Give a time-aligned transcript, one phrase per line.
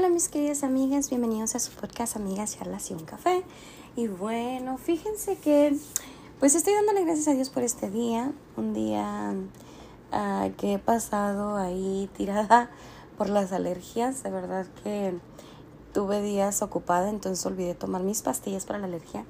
[0.00, 3.44] Hola mis queridas amigas, bienvenidos a su podcast Amigas Charlas y un Café.
[3.96, 5.76] Y bueno, fíjense que
[6.38, 9.34] pues estoy dándole gracias a Dios por este día, un día
[10.10, 12.70] uh, que he pasado ahí tirada
[13.18, 15.18] por las alergias, de verdad que
[15.92, 19.26] tuve días ocupada, entonces olvidé tomar mis pastillas para la alergia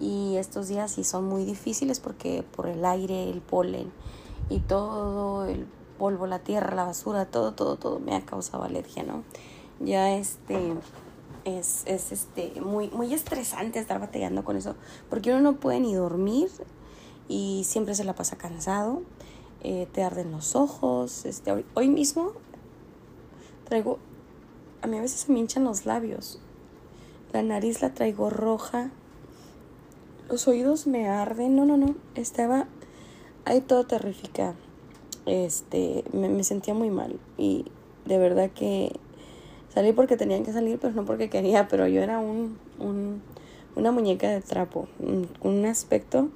[0.00, 3.92] y estos días sí son muy difíciles porque por el aire, el polen
[4.48, 5.66] y todo el
[5.98, 9.22] polvo, la tierra, la basura, todo, todo, todo me ha causado alergia, ¿no?
[9.84, 10.74] Ya este
[11.44, 14.76] es, es este muy, muy estresante estar batallando con eso,
[15.10, 16.50] porque uno no puede ni dormir
[17.28, 19.02] y siempre se la pasa cansado,
[19.62, 22.32] eh, te arden los ojos, este, hoy, hoy mismo
[23.64, 23.98] traigo,
[24.82, 26.40] a mí a veces se me hinchan los labios,
[27.32, 28.90] la nariz la traigo roja,
[30.28, 32.68] los oídos me arden, no, no, no, estaba
[33.44, 34.54] ahí todo terrífica,
[35.26, 37.66] este, me, me sentía muy mal y
[38.04, 38.98] de verdad que
[39.74, 43.22] salí porque tenían que salir, pero no porque quería, pero yo era un, un
[43.76, 46.28] una muñeca de trapo, un, un aspecto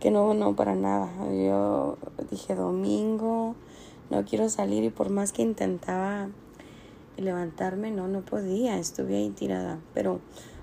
[0.00, 1.10] que no, no, para nada.
[1.30, 1.96] Yo
[2.30, 3.54] dije domingo,
[4.10, 6.28] no quiero salir y por más que intentaba
[7.16, 9.78] levantarme, no, no podía, estuve ahí tirada.
[9.92, 10.20] Pero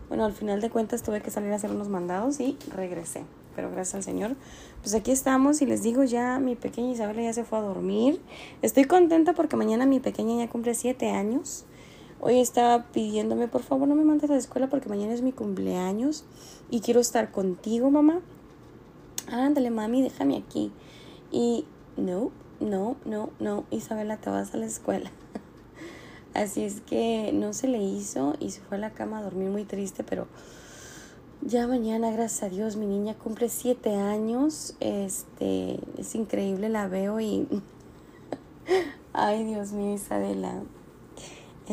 [0.09, 3.23] bueno, al final de cuentas tuve que salir a hacer unos mandados y regresé.
[3.55, 4.36] Pero gracias al Señor,
[4.81, 8.22] pues aquí estamos y les digo ya, mi pequeña Isabela ya se fue a dormir.
[8.61, 11.66] Estoy contenta porque mañana mi pequeña ya cumple siete años.
[12.23, 15.31] Hoy estaba pidiéndome, por favor, no me mandes a la escuela porque mañana es mi
[15.31, 16.23] cumpleaños
[16.69, 18.22] y quiero estar contigo, mamá.
[19.27, 20.72] Ándale, mami, déjame aquí.
[21.31, 21.66] Y
[21.97, 25.09] no, no, no, no, Isabela, te vas a la escuela.
[26.36, 29.49] Así es que no se le hizo y se fue a la cama a dormir
[29.49, 30.27] muy triste, pero
[31.42, 34.75] ya mañana, gracias a Dios, mi niña cumple siete años.
[34.80, 37.47] Este, es increíble, la veo y...
[39.11, 40.61] Ay, Dios mío, Isabela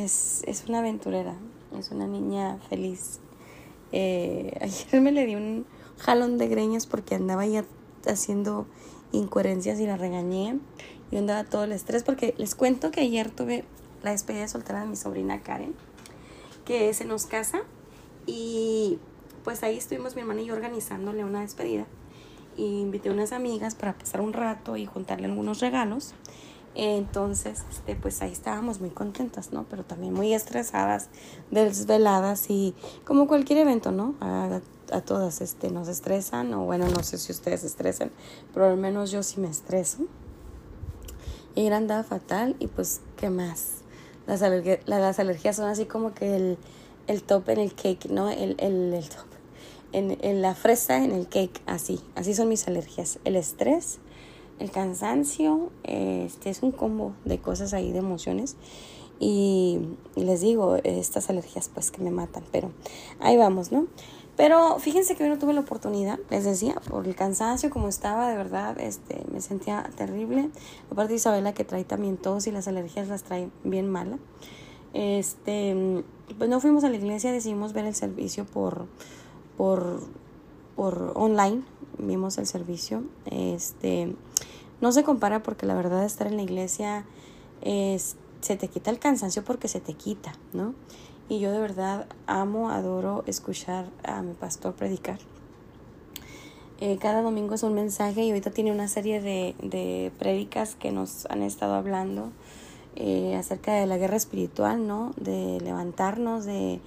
[0.04, 1.34] es, es una aventurera,
[1.78, 3.20] es una niña feliz.
[3.92, 5.66] Eh, ayer me le di un
[5.98, 7.64] jalón de greñas porque andaba ya
[8.06, 8.66] haciendo
[9.12, 10.58] incoherencias y la regañé.
[11.10, 13.64] Y andaba todo el estrés porque les cuento que ayer tuve
[14.02, 15.74] la despedida de soltera de mi sobrina Karen,
[16.64, 17.60] que se nos casa.
[18.26, 18.98] Y
[19.42, 21.86] pues ahí estuvimos mi hermana y yo organizándole una despedida.
[22.56, 26.12] Y invité a unas amigas para pasar un rato y juntarle algunos regalos.
[26.80, 29.64] Entonces, este, pues ahí estábamos muy contentas, ¿no?
[29.68, 31.08] Pero también muy estresadas,
[31.50, 32.72] desveladas y
[33.04, 34.14] como cualquier evento, ¿no?
[34.20, 34.60] A,
[34.92, 38.12] a todas este, nos estresan, o bueno, no sé si ustedes estresan,
[38.54, 40.04] pero al menos yo sí me estreso.
[41.56, 43.78] Y andaba fatal y pues, ¿qué más?
[44.28, 46.58] Las, alergias, las alergias son así como que el,
[47.08, 48.30] el top en el cake, ¿no?
[48.30, 49.26] El, el, el top.
[49.90, 52.00] En, en la fresa en el cake, así.
[52.14, 53.18] Así son mis alergias.
[53.24, 53.98] El estrés
[54.58, 58.56] el cansancio, este es un combo de cosas ahí, de emociones.
[59.20, 59.80] Y,
[60.14, 62.70] les digo, estas alergias pues que me matan, pero
[63.20, 63.86] ahí vamos, ¿no?
[64.36, 68.30] Pero fíjense que yo no tuve la oportunidad, les decía, por el cansancio, como estaba,
[68.30, 70.50] de verdad, este, me sentía terrible.
[70.92, 74.18] Aparte Isabela que trae también tos y las alergias las trae bien mala.
[74.94, 76.04] Este,
[76.38, 78.86] pues no fuimos a la iglesia, decidimos ver el servicio por,
[79.56, 80.00] por,
[80.76, 81.62] por online,
[81.98, 83.02] vimos el servicio.
[83.26, 84.14] Este,
[84.80, 87.04] no se compara porque la verdad estar en la iglesia
[87.62, 90.74] es, se te quita el cansancio porque se te quita, ¿no?
[91.28, 95.18] Y yo de verdad amo, adoro escuchar a mi pastor predicar.
[96.80, 100.92] Eh, cada domingo es un mensaje y ahorita tiene una serie de, de prédicas que
[100.92, 102.30] nos han estado hablando
[102.94, 105.12] eh, acerca de la guerra espiritual, ¿no?
[105.16, 106.80] De levantarnos, de,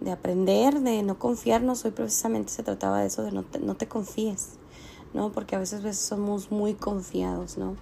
[0.00, 1.84] de aprender, de no confiarnos.
[1.84, 4.58] Hoy precisamente se trataba de eso, de no te, no te confíes.
[5.14, 5.32] ¿No?
[5.32, 7.76] Porque a veces, somos muy confiados, ¿no?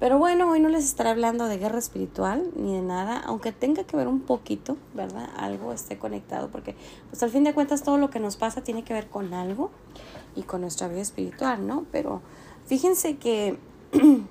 [0.00, 3.84] Pero bueno, hoy no les estaré hablando de guerra espiritual ni de nada, aunque tenga
[3.84, 5.30] que ver un poquito, ¿verdad?
[5.36, 6.74] Algo esté conectado, porque
[7.08, 9.70] pues al fin de cuentas todo lo que nos pasa tiene que ver con algo
[10.34, 11.86] y con nuestra vida espiritual, ¿no?
[11.92, 12.20] Pero
[12.66, 13.60] fíjense que,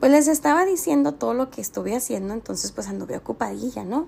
[0.00, 4.06] pues les estaba diciendo todo lo que estuve haciendo, entonces pues anduve ocupadilla, ¿no?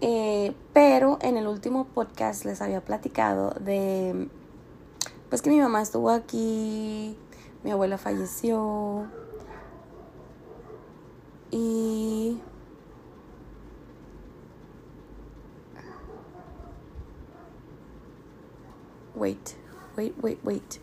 [0.00, 4.28] Eh, pero en el último podcast les había platicado de
[5.28, 7.16] pues que mi mamá estuvo aquí,
[7.62, 9.06] mi abuela falleció
[11.50, 12.40] y
[19.14, 19.56] wait,
[19.96, 20.80] wait, wait, wait.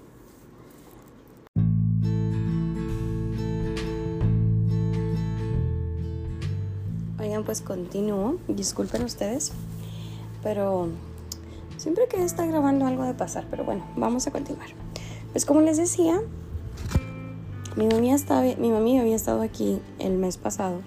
[7.20, 8.38] Oigan, pues continúo.
[8.48, 9.52] Disculpen ustedes,
[10.44, 10.90] pero
[11.78, 14.70] Siempre que está grabando algo de pasar, pero bueno, vamos a continuar.
[15.32, 16.22] Pues como les decía,
[17.76, 20.80] mi estaba, mi había estado aquí el mes pasado,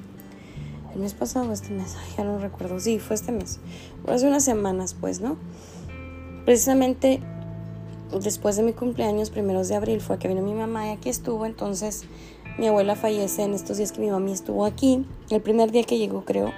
[0.95, 3.61] el mes pasado este mes, ya no recuerdo, sí, fue este mes,
[4.07, 5.37] hace unas semanas pues, ¿no?
[6.47, 7.21] Precisamente
[8.23, 11.45] después de mi cumpleaños, primeros de abril, fue que vino mi mamá y aquí estuvo,
[11.45, 12.05] entonces
[12.59, 15.99] mi abuela fallece en estos días que mi mamá estuvo aquí, el primer día que
[15.99, 16.53] llegó creo,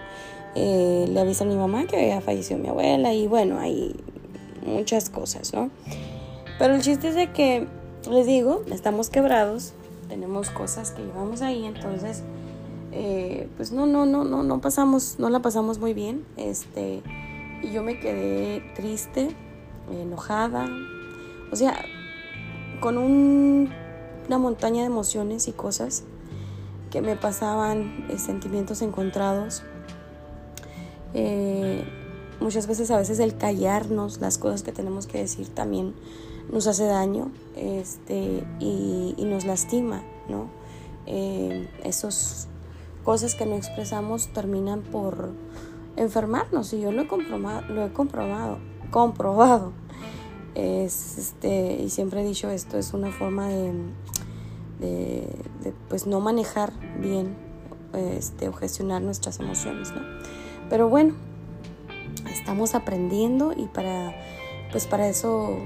[0.54, 3.96] eh, le avisa a mi mamá que había fallecido mi abuela y bueno, hay
[4.62, 5.70] muchas cosas, ¿no?
[6.58, 7.66] Pero el chiste es de que,
[8.10, 9.72] les digo, estamos quebrados,
[10.08, 12.22] tenemos cosas que llevamos ahí, entonces
[12.92, 16.24] eh, pues no, no, no, no, no pasamos, no la pasamos muy bien.
[16.36, 17.02] Este,
[17.62, 19.34] y yo me quedé triste,
[19.90, 20.68] enojada,
[21.52, 21.84] o sea,
[22.80, 26.04] con una montaña de emociones y cosas
[26.90, 29.62] que me pasaban, eh, sentimientos encontrados.
[31.14, 31.84] Eh,
[32.40, 35.94] muchas veces, a veces el callarnos las cosas que tenemos que decir también
[36.50, 40.48] nos hace daño este, y, nos lastima, ¿no?
[41.06, 42.48] esos
[43.04, 45.30] cosas que no expresamos terminan por
[45.96, 48.58] enfermarnos y yo lo he comprobado, lo he comprobado,
[48.90, 49.72] comprobado.
[50.54, 53.72] Es, este, y siempre he dicho esto, es una forma de,
[54.80, 57.36] de, pues no manejar bien
[57.92, 60.00] este, o gestionar nuestras emociones, ¿no?
[60.68, 61.14] Pero bueno,
[62.32, 64.14] estamos aprendiendo y para,
[64.72, 65.58] pues para eso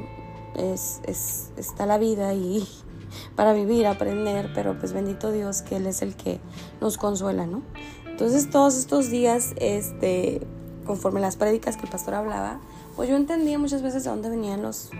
[0.57, 2.67] es, es, está la vida y,
[3.37, 6.41] para vivir, aprender, pero pues bendito Dios que Él es el que
[6.81, 7.63] nos consuela, ¿no?
[8.07, 10.47] Entonces todos estos días, este,
[10.87, 12.61] conforme las prédicas que el pastor hablaba,
[12.97, 14.91] pues yo entendía muchas veces de dónde venían los,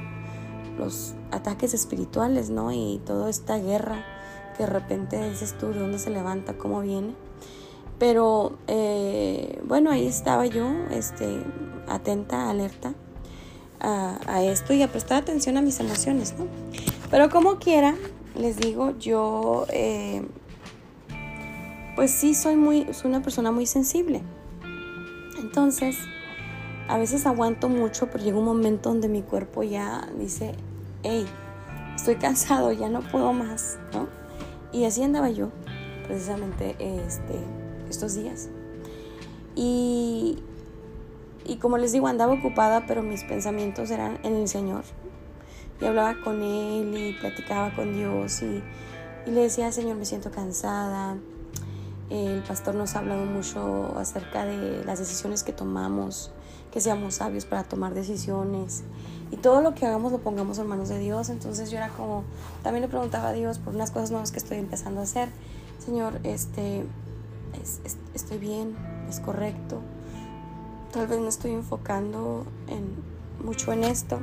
[0.79, 2.73] los ataques espirituales, ¿no?
[2.73, 4.05] Y toda esta guerra
[4.57, 7.15] que de repente dices tú, de dónde se levanta, cómo viene.
[7.99, 11.43] Pero eh, bueno, ahí estaba yo, este,
[11.87, 12.95] atenta, alerta
[13.81, 16.47] a, esto y a prestar atención a mis emociones, ¿no?
[17.11, 17.95] Pero como quiera,
[18.35, 20.23] les digo, yo eh,
[21.95, 24.23] pues sí soy muy, soy una persona muy sensible.
[25.39, 25.99] Entonces,
[26.89, 30.55] a veces aguanto mucho, pero llega un momento donde mi cuerpo ya dice,
[31.03, 31.27] hey,
[31.95, 34.09] estoy cansado, ya no puedo más, ¿no?
[34.73, 35.51] Y así andaba yo,
[36.07, 37.39] precisamente este,
[37.95, 38.49] estos días.
[39.55, 40.39] Y,
[41.45, 44.85] y como les digo, andaba ocupada, pero mis pensamientos eran en el Señor
[45.81, 48.63] y hablaba con él y platicaba con Dios y,
[49.27, 51.17] le decía, Señor, me siento cansada.
[52.11, 56.31] El pastor nos ha hablado mucho acerca de las decisiones que tomamos,
[56.71, 58.85] que seamos sabios para tomar decisiones
[59.31, 61.31] y todo lo que hagamos lo pongamos en manos de Dios.
[61.31, 62.25] Entonces yo era como,
[62.63, 65.31] también le preguntaba a Dios por unas cosas nuevas que estoy empezando a hacer.
[65.79, 66.85] Señor, este,
[68.15, 68.77] estoy bien,
[69.09, 69.81] es correcto.
[70.93, 72.95] Tal vez no estoy enfocando en,
[73.45, 74.21] mucho en esto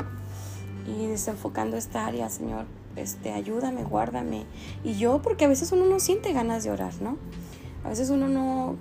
[0.88, 4.46] y desenfocando esta área, Señor, este, ayúdame, guárdame.
[4.84, 7.18] Y yo, porque a veces uno no siente ganas de orar, ¿no?
[7.84, 8.76] A veces uno no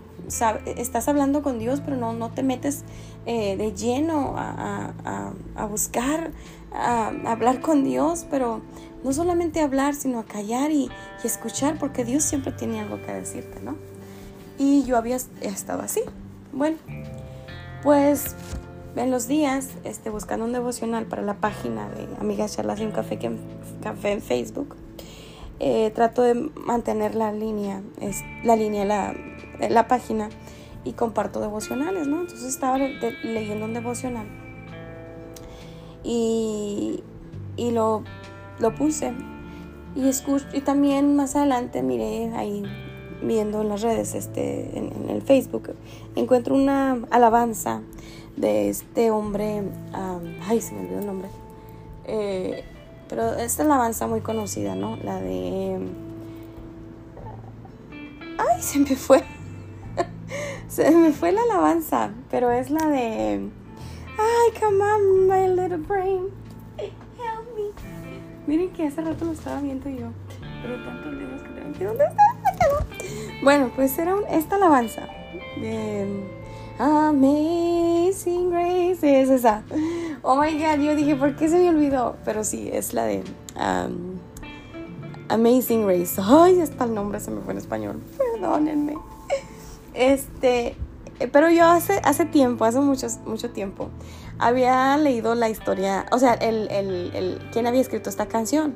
[0.77, 2.85] estás hablando con Dios, pero no, no te metes
[3.27, 6.33] eh, de lleno a buscar,
[6.73, 8.61] a, hablar con Dios, pero
[9.03, 10.91] no solamente hablar, sino a callar y,
[11.25, 13.77] y, escuchar, porque Dios siempre tiene algo que decirte, ¿no?
[14.61, 16.03] Y yo había estado así.
[16.53, 16.77] Bueno,
[17.83, 18.37] pues
[18.95, 22.91] en los días este, buscando un devocional para la página de Amigas Charlas y un
[22.91, 23.19] Café,
[23.83, 24.77] café en Facebook,
[25.61, 29.15] eh, trato de mantener la línea, es, la línea, la,
[29.71, 30.29] la página
[30.85, 32.21] y comparto devocionales, ¿no?
[32.21, 34.27] Entonces estaba leyendo un devocional
[36.05, 37.03] y,
[37.57, 38.05] y lo,
[38.59, 39.15] lo puse
[39.97, 40.11] y
[40.53, 42.63] y también más adelante miré ahí
[43.23, 45.75] viendo en las redes, este, en, el Facebook,
[46.15, 47.83] encuentro una alabanza
[48.37, 49.63] de este hombre,
[50.47, 51.29] ay, se me olvidó el nombre,
[52.07, 52.65] eh,
[53.09, 54.97] pero esta alabanza muy conocida, ¿no?
[54.97, 55.79] La de...
[58.39, 59.23] Ay, se me fue.
[60.69, 63.49] se me fue la alabanza, pero es la de...
[64.17, 66.29] Ay, come on, my little brain.
[66.79, 67.73] Help me.
[68.47, 70.09] Miren que hace rato lo estaba viendo yo,
[70.63, 71.89] pero tantos libros que tengo.
[71.91, 72.40] ¿Dónde está?
[73.43, 75.09] Bueno, pues era esta alabanza
[75.57, 76.07] de
[76.79, 79.63] Amazing Grace es esa.
[80.23, 82.17] Oh my god, yo dije, ¿por qué se me olvidó?
[82.25, 83.23] Pero sí, es la de
[83.57, 84.19] um,
[85.29, 86.21] Amazing Grace.
[86.23, 88.01] Ay, hasta el nombre se me fue en español.
[88.17, 88.97] Perdónenme.
[89.95, 90.77] Este,
[91.33, 93.89] pero yo hace, hace tiempo, hace mucho, mucho tiempo,
[94.39, 98.75] había leído la historia, o sea, el, el, el, quién había escrito esta canción.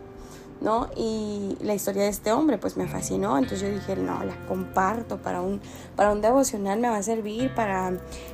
[0.60, 0.88] ¿No?
[0.96, 5.18] Y la historia de este hombre pues me fascinó, entonces yo dije, no, la comparto
[5.18, 5.60] para un,
[5.96, 7.92] para un devocional, me va a servir para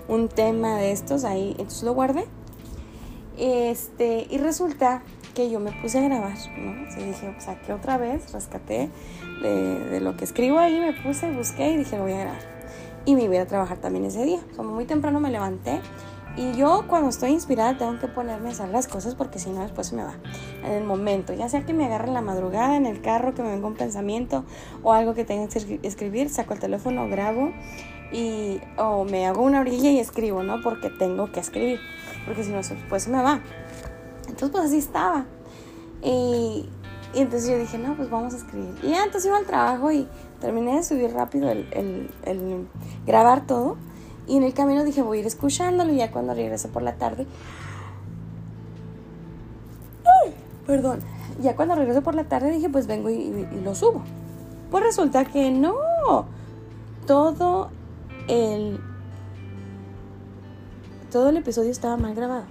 [0.08, 2.26] un tema de estos ahí, entonces lo guardé.
[3.38, 5.02] Este, y resulta
[5.34, 6.72] que yo me puse a grabar, ¿no?
[6.72, 8.90] Entonces dije, saqué otra vez, rescaté
[9.42, 12.42] de, de, lo que escribo ahí, me puse, busqué y dije, lo voy a grabar.
[13.06, 14.40] y me iba a trabajar también ese día.
[14.56, 15.80] Como muy temprano me levanté
[16.36, 19.60] y yo cuando estoy inspirada tengo que ponerme a hacer las cosas porque si no
[19.62, 20.14] después se me va.
[20.64, 23.50] En el momento, ya sea que me agarre la madrugada en el carro, que me
[23.50, 24.44] venga un pensamiento
[24.82, 27.52] o algo que tenga que escribir, saco el teléfono, grabo
[28.12, 30.62] y o me hago una orilla y escribo, ¿no?
[30.62, 31.80] Porque tengo que escribir,
[32.26, 33.40] porque si no después se me va.
[34.28, 35.26] Entonces pues así estaba.
[36.02, 36.68] Y,
[37.12, 38.72] entonces yo dije, no, pues vamos a escribir.
[38.84, 40.06] Y ya entonces iba al trabajo y
[40.40, 41.66] terminé de subir rápido el,
[42.24, 42.66] el
[43.04, 43.76] grabar todo.
[44.26, 46.94] Y en el camino dije, voy a ir escuchándolo y ya cuando regrese por la
[46.94, 47.26] tarde...
[50.70, 51.00] perdón.
[51.42, 54.02] Ya cuando regreso por la tarde dije, pues vengo y, lo subo.
[54.70, 55.74] Pues resulta que no.
[57.06, 57.70] Todo
[58.28, 58.78] el...
[61.10, 62.44] Todo el episodio estaba mal grabado.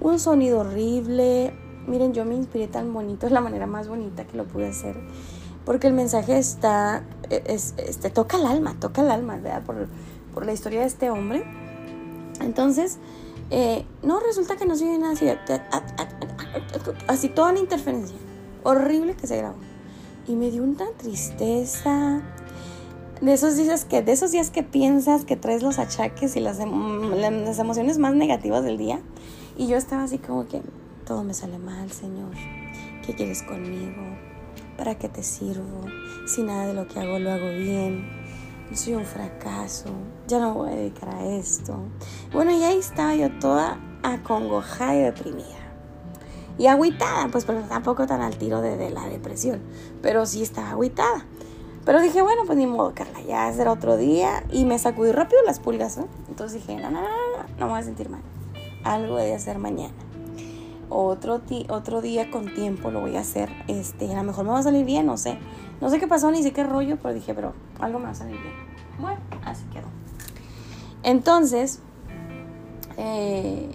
[0.00, 1.54] Un sonido horrible.
[1.88, 4.96] Miren, yo me inspiré tan bonito, es la manera más bonita que lo pude hacer.
[5.64, 9.62] Porque el mensaje está, es, este, toca el alma, toca el alma, ¿verdad?
[9.62, 9.88] Por,
[10.34, 11.44] por la historia de este hombre.
[12.40, 12.98] Entonces,
[13.50, 15.26] eh, no, resulta que no se oye nada así,
[17.06, 18.16] así toda la interferencia.
[18.64, 19.56] Horrible que se grabó.
[20.26, 22.22] Y me dio una tristeza.
[23.20, 26.58] De esos días que, de esos días que piensas que traes los achaques y las,
[26.58, 29.00] las emociones más negativas del día.
[29.56, 30.60] Y yo estaba así como que
[31.06, 32.32] todo me sale mal, Señor.
[33.06, 34.02] ¿Qué quieres conmigo?
[34.76, 35.86] ¿Para qué te sirvo?
[36.26, 38.23] Si nada de lo que hago lo hago bien
[38.72, 39.90] soy un fracaso,
[40.26, 41.76] ya no voy a dedicar a esto.
[42.32, 45.64] Bueno, y ahí estaba yo toda acongojada y deprimida.
[46.58, 49.60] Y agüitada, pues pero tampoco tan al tiro de, la depresión,
[50.02, 51.26] pero sí estaba agüitada.
[51.84, 54.44] Pero dije, bueno, pues ni modo, Carla, ya será otro día.
[54.50, 56.08] Y me sacudí rápido las pulgas, ¿no?
[56.28, 58.22] Entonces dije, no, no, no, no, no me voy a sentir mal.
[58.84, 59.92] Algo de hacer mañana.
[60.88, 63.50] Otro, otro día con tiempo lo voy a hacer.
[63.68, 65.38] Este, a lo mejor me va a salir bien, no sé.
[65.80, 68.14] No sé qué pasó, ni sé qué rollo, pero dije, pero algo me va a
[68.14, 68.54] salir bien.
[68.98, 69.86] Bueno, así quedó.
[71.02, 71.80] Entonces,
[72.96, 73.68] eh,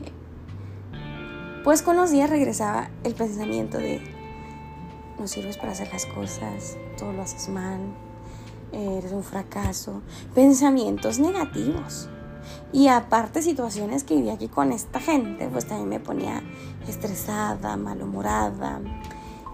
[1.64, 4.02] pues con los días regresaba el pensamiento de,
[5.20, 7.80] no sirves para hacer las cosas, todo lo haces mal,
[8.72, 10.02] eres un fracaso,
[10.34, 12.10] pensamientos negativos.
[12.72, 16.42] Y aparte situaciones que viví aquí con esta gente, pues también me ponía
[16.88, 18.80] estresada, malhumorada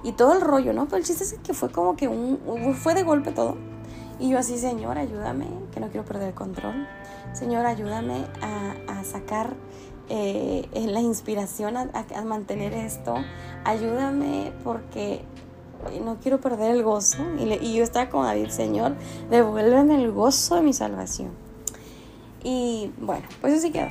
[0.06, 0.86] y todo el rollo, ¿no?
[0.86, 3.58] Pero el chiste es que fue como que un, fue de golpe todo.
[4.20, 6.88] Y yo así, Señor, ayúdame, que no quiero perder el control.
[7.34, 8.28] Señor, ayúdame
[8.88, 9.56] a, sacar
[10.10, 11.90] eh, la inspiración, a,
[12.24, 13.16] mantener esto.
[13.64, 15.24] Ayúdame porque
[16.04, 17.24] no quiero perder el gozo.
[17.40, 18.96] Y, y yo estaba con David, Señor,
[19.32, 21.32] devuélveme el gozo de mi salvación.
[22.44, 23.90] Y bueno, pues así quedó.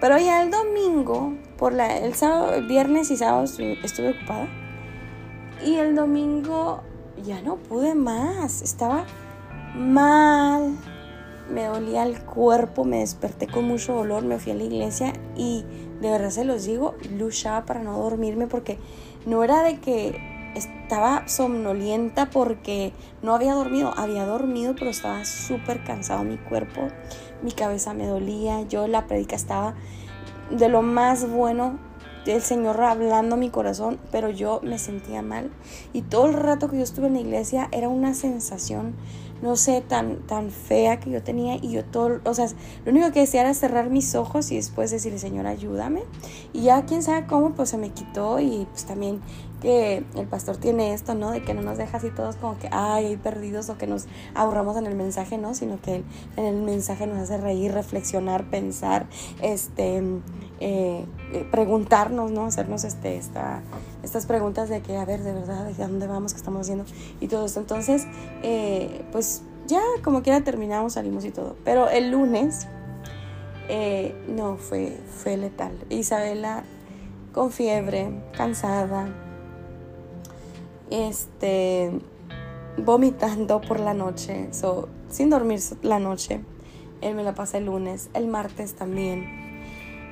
[0.00, 4.48] Pero ya el domingo, por la, el sábado, viernes y sábado estuve ocupada
[5.64, 6.80] y el domingo
[7.22, 9.04] ya no pude más, estaba
[9.76, 10.76] mal,
[11.50, 15.64] me dolía el cuerpo, me desperté con mucho dolor, me fui a la iglesia y
[16.00, 18.78] de verdad se los digo, luchaba para no dormirme porque
[19.26, 22.92] no era de que estaba somnolienta porque
[23.22, 26.88] no había dormido, había dormido pero estaba súper cansado mi cuerpo,
[27.42, 29.74] mi cabeza me dolía, yo la predica estaba
[30.50, 31.78] de lo más bueno
[32.26, 35.50] el Señor hablando a mi corazón, pero yo me sentía mal.
[35.92, 38.94] Y todo el rato que yo estuve en la iglesia era una sensación,
[39.42, 41.56] no sé, tan, tan fea que yo tenía.
[41.56, 42.46] Y yo todo, o sea,
[42.84, 46.04] lo único que decía era cerrar mis ojos y después decirle, Señor, ayúdame.
[46.52, 48.38] Y ya quién sabe cómo, pues se me quitó.
[48.38, 49.20] Y pues también
[49.62, 51.30] que el pastor tiene esto, ¿no?
[51.30, 54.76] De que no nos deja así todos como que, ay, perdidos o que nos ahorramos
[54.76, 55.54] en el mensaje, ¿no?
[55.54, 56.02] Sino que
[56.36, 59.06] en el mensaje nos hace reír, reflexionar, pensar,
[59.40, 60.02] este
[60.58, 62.44] eh, eh, preguntarnos, ¿no?
[62.44, 63.62] Hacernos este, esta,
[64.02, 66.32] estas preguntas de que, a ver, de verdad, ¿de dónde vamos?
[66.32, 66.84] ¿Qué estamos haciendo?
[67.20, 67.60] Y todo esto.
[67.60, 68.06] Entonces,
[68.42, 71.54] eh, pues ya como quiera terminamos, salimos y todo.
[71.64, 72.66] Pero el lunes,
[74.28, 75.72] no, fue, fue letal.
[75.88, 76.64] Isabela
[77.32, 79.08] con fiebre, cansada,
[80.92, 81.90] este,
[82.76, 84.48] vomitando por la noche,
[85.08, 86.40] sin dormir la noche.
[87.00, 89.42] Él me la pasa el lunes, el martes también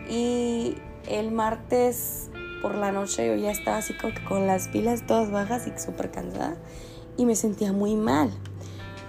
[0.08, 0.74] y
[1.08, 2.30] el martes
[2.62, 6.10] por la noche yo ya estaba así que con las pilas todas bajas y súper
[6.10, 6.56] cansada
[7.16, 8.30] y me sentía muy mal.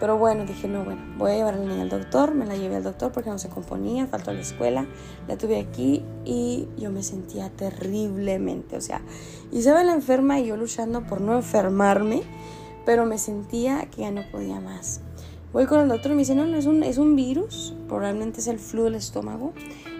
[0.01, 2.33] Pero bueno, dije, no, bueno, voy a llevar a la niña al doctor.
[2.33, 4.87] Me la llevé al doctor porque no se componía, faltó a la escuela.
[5.27, 8.75] La tuve aquí y yo me sentía terriblemente.
[8.75, 9.03] O sea,
[9.51, 12.23] Isabel la enferma y yo luchando por no enfermarme,
[12.83, 15.01] pero me sentía que ya no podía más.
[15.53, 18.39] Voy con el doctor y me dice, no, no, es un, es un virus, probablemente
[18.39, 19.53] es el flu del estómago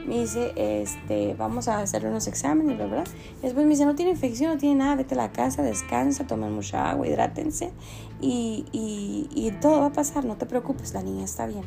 [0.06, 3.06] me dice, este, vamos a hacerle unos exámenes, ¿verdad?
[3.42, 6.52] después me dice, no tiene infección, no tiene nada, vete a la casa, descansa, tomen
[6.54, 7.72] mucha agua, hidrátense
[8.22, 11.64] y, y, todo va a pasar, no te preocupes, la niña está bien.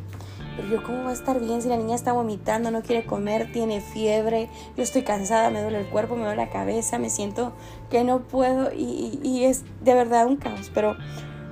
[0.56, 3.52] pero yo, ¿cómo va a estar bien si la niña está vomitando, no quiere comer,
[3.52, 7.52] tiene fiebre, yo estoy cansada, me duele el cuerpo, me duele la cabeza, me siento
[7.90, 10.96] que no puedo y, y es de verdad un caos, pero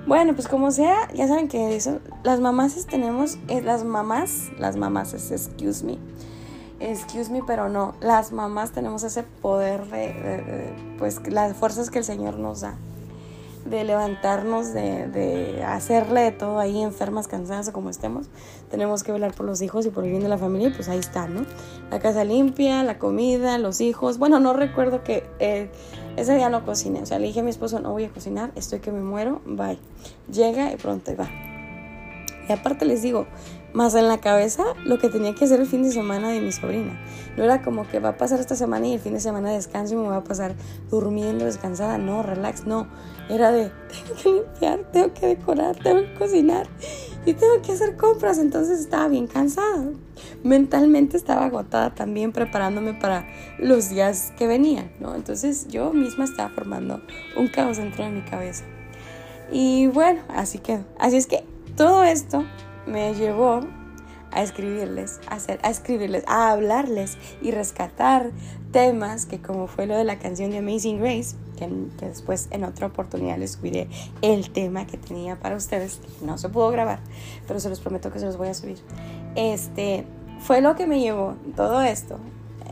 [0.07, 4.77] bueno, pues como sea, ya saben que eso, las mamás tenemos, eh, las mamás, las
[4.77, 5.99] mamás, excuse me,
[6.81, 12.05] excuse me, pero no, las mamás tenemos ese poder de, pues las fuerzas que el
[12.05, 12.75] Señor nos da,
[13.65, 18.27] de levantarnos, de, de hacerle todo ahí enfermas, cansadas o como estemos,
[18.71, 20.89] tenemos que velar por los hijos y por el bien de la familia y pues
[20.89, 21.45] ahí está, ¿no?
[21.91, 25.25] La casa limpia, la comida, los hijos, bueno, no recuerdo que...
[25.39, 25.71] Eh,
[26.17, 28.53] ese día no cociné, o sea, le dije a mi esposo, no voy a cocinar,
[28.55, 29.79] estoy que me muero, bye.
[30.31, 31.31] Llega y pronto va.
[32.49, 33.27] Y aparte les digo,
[33.75, 36.53] más en la cabeza lo que tenía que hacer el fin de semana de mi
[36.53, 37.01] sobrina.
[37.37, 39.95] No era como que va a pasar esta semana y el fin de semana descanso
[39.95, 40.55] y me voy a pasar
[40.91, 41.99] durmiendo, descansada.
[41.99, 42.87] No, relax, no.
[43.29, 43.71] Era de,
[44.23, 46.67] tengo que limpiar, tengo que decorar, tengo que cocinar
[47.25, 48.39] y tengo que hacer compras.
[48.39, 49.85] Entonces estaba bien cansada.
[50.43, 53.27] Mentalmente estaba agotada también preparándome para
[53.59, 55.15] los días que venían, ¿no?
[55.15, 57.01] Entonces yo misma estaba formando
[57.37, 58.65] un caos dentro de mi cabeza.
[59.51, 61.45] Y bueno, así que, así es que
[61.77, 62.45] todo esto
[62.87, 63.61] me llevó
[64.33, 68.31] a escribirles, a, escribirles, a hablarles y rescatar
[68.73, 72.65] temas que como fue lo de la canción de Amazing Grace, que, que, después en
[72.65, 73.89] otra oportunidad les subiré
[74.23, 77.01] el tema que tenía para ustedes, no se pudo grabar,
[77.47, 78.79] pero se los prometo que se los voy a subir.
[79.35, 80.07] Este
[80.41, 82.19] fue lo que me llevó todo esto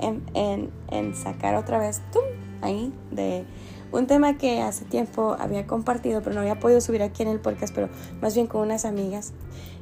[0.01, 2.23] en, en, en sacar otra vez ¡tum!
[2.63, 3.45] ahí de
[3.93, 7.41] un tema que hace tiempo había compartido, pero no había podido subir aquí en el
[7.41, 7.89] podcast, pero
[8.21, 9.33] más bien con unas amigas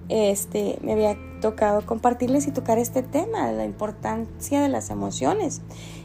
[0.08, 5.60] este, me había tocado compartirles y tocar este tema, la importancia de las emociones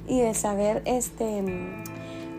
[0.08, 1.44] y de saber este,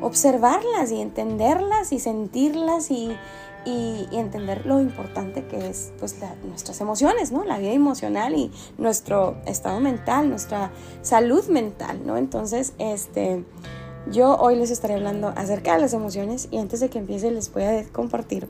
[0.01, 3.17] observarlas y entenderlas y sentirlas y,
[3.65, 6.17] y, entender lo importante que es pues,
[6.47, 7.45] nuestras emociones, ¿no?
[7.45, 10.71] la vida emocional y nuestro estado mental, nuestra
[11.03, 12.01] salud mental.
[12.05, 12.17] ¿no?
[12.17, 13.45] Entonces, este,
[14.11, 17.53] yo hoy les estaré hablando acerca de las emociones y antes de que empiece les
[17.53, 18.49] voy a compartir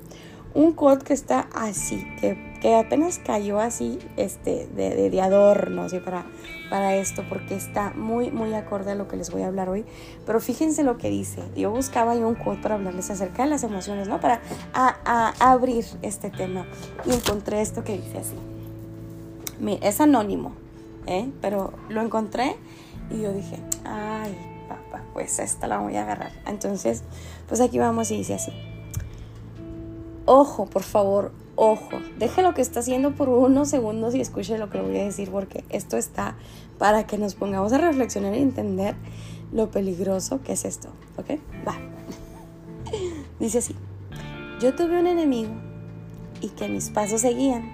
[0.55, 6.25] un quote que está así, que, que apenas cayó así este, de, de, adorno para,
[6.71, 9.85] para esto, porque está muy, muy acorde a lo que les voy a hablar hoy.
[10.25, 11.43] Pero fíjense lo que dice.
[11.57, 14.21] Yo buscaba ahí un quote para hablarles acerca de las emociones, ¿no?
[14.21, 14.41] Para
[14.73, 16.67] a, abrir este tema.
[17.05, 18.37] Y encontré esto que dice así.
[19.83, 20.53] Es anónimo,
[21.07, 21.31] ¿eh?
[21.41, 22.57] Pero lo encontré
[23.11, 24.37] y yo dije, ay,
[24.69, 26.31] papá, pues esta la voy a agarrar.
[26.47, 27.03] Entonces,
[27.49, 28.53] pues aquí vamos y dice así.
[30.27, 31.99] Ojo, por favor, ojo.
[32.19, 35.05] Deje lo que está haciendo por unos segundos y escuche lo que le voy a
[35.05, 36.37] decir porque esto está
[36.79, 38.95] para que nos pongamos a reflexionar y entender
[39.53, 40.89] lo peligroso que es esto.
[41.19, 41.39] ¿Ok?
[41.67, 41.77] Va.
[43.39, 43.77] Dice así.
[44.61, 45.53] Yo tuve un enemigo
[46.41, 47.71] y que mis pasos seguían.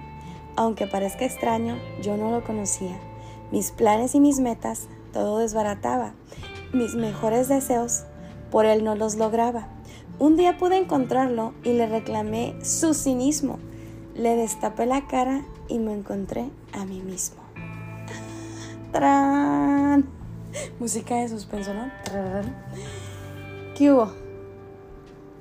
[0.57, 2.99] Aunque parezca extraño, yo no lo conocía.
[3.51, 6.13] Mis planes y mis metas, todo desbarataba.
[6.73, 8.03] Mis mejores deseos,
[8.49, 9.69] por él no los lograba.
[10.21, 13.57] Un día pude encontrarlo y le reclamé su cinismo.
[14.13, 17.41] Le destapé la cara y me encontré a mí mismo.
[18.91, 20.05] ¡Tran!
[20.79, 21.91] Música de suspenso, ¿no?
[23.75, 24.11] ¿Qué hubo?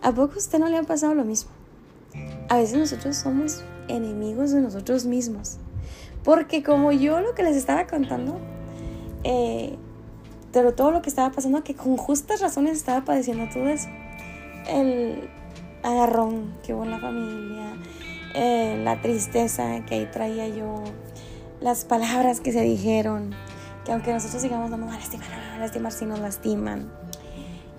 [0.00, 1.50] ¿A poco a usted no le ha pasado lo mismo?
[2.48, 5.58] A veces nosotros somos enemigos de nosotros mismos.
[6.24, 8.40] Porque como yo lo que les estaba contando,
[9.24, 9.76] eh,
[10.54, 13.90] pero todo lo que estaba pasando, que con justas razones estaba padeciendo todo eso
[14.70, 15.28] el
[15.82, 17.76] agarrón que hubo en la familia,
[18.34, 20.82] eh, la tristeza que ahí traía yo,
[21.60, 23.34] las palabras que se dijeron,
[23.84, 26.04] que aunque nosotros digamos no me van a lastimar, no me van a lastimar si
[26.06, 26.92] nos lastiman,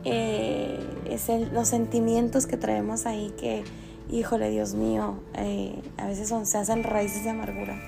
[0.03, 3.63] eh, es los sentimientos que traemos ahí que,
[4.09, 7.79] híjole Dios mío, eh, a veces son, se hacen raíces de amargura.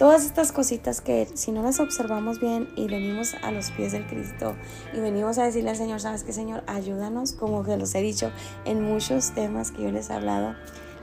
[0.00, 4.06] Todas estas cositas que si no las observamos bien y venimos a los pies del
[4.06, 4.56] Cristo
[4.94, 6.64] y venimos a decirle al Señor, ¿sabes qué Señor?
[6.66, 8.32] Ayúdanos, como que los he dicho
[8.64, 10.54] en muchos temas que yo les he hablado,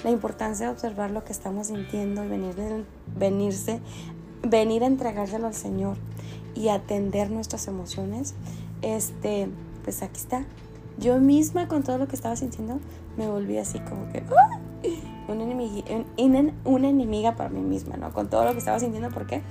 [0.04, 2.56] la importancia de observar lo que estamos sintiendo y venir,
[3.16, 3.82] venirse,
[4.42, 5.96] venir a entregárselo al Señor
[6.56, 8.34] y atender nuestras emociones,
[8.82, 9.48] este,
[9.84, 10.44] pues aquí está.
[10.98, 12.80] Yo misma con todo lo que estaba sintiendo
[13.18, 14.24] me volví así como que...
[14.38, 14.60] ¡ah!
[15.28, 18.14] una, enemiga, para mí misma, ¿no?
[18.14, 19.42] Con todo lo que estaba sintiendo, ¿por qué?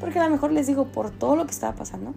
[0.00, 2.14] Porque a lo mejor les digo, por todo lo que estaba pasando,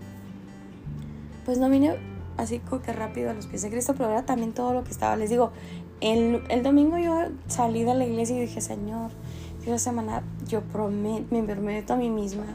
[1.45, 1.97] pues no vine
[2.37, 4.91] así como que rápido a los pies de Cristo, pero era también todo lo que
[4.91, 5.15] estaba.
[5.15, 5.51] Les digo,
[6.01, 9.11] el, el domingo yo salí de la iglesia y dije, Señor,
[9.61, 12.45] esta semana yo prometo, me prometo a mí misma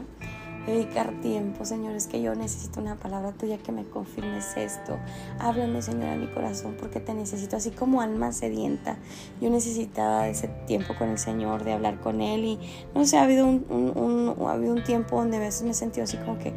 [0.65, 4.97] dedicar tiempo, Señor, es que yo necesito una palabra tuya que me confirmes esto.
[5.39, 8.97] Háblame, Señor, a mi corazón porque te necesito, así como alma sedienta.
[9.41, 12.59] Yo necesitaba ese tiempo con el Señor, de hablar con Él y
[12.93, 16.03] no sé, ha habido un, ha habido un tiempo donde a veces me he sentido
[16.03, 16.53] así como que,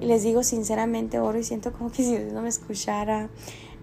[0.00, 3.30] les digo sinceramente, oro y siento como que si Dios no me escuchara,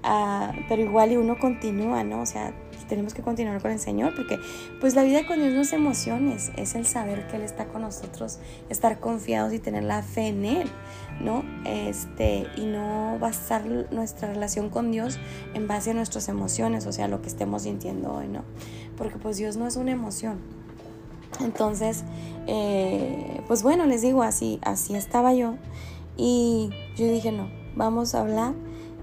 [0.03, 2.21] ah, pero igual y uno continúa, ¿no?
[2.21, 2.53] O sea,
[2.87, 4.39] tenemos que continuar con el Señor, porque
[4.79, 7.81] pues la vida con Dios no es emociones, es el saber que Él está con
[7.81, 10.67] nosotros, estar confiados y tener la fe en Él,
[11.21, 11.43] ¿no?
[11.65, 15.17] Este, y no basar nuestra relación con Dios
[15.53, 18.43] en base a nuestras emociones, o sea, lo que estemos sintiendo hoy, ¿no?
[18.97, 20.39] Porque pues Dios no es una emoción.
[21.41, 22.03] Entonces,
[22.47, 25.55] eh, pues bueno, les digo, así, así estaba yo.
[26.17, 28.53] Y yo dije, no, vamos a hablar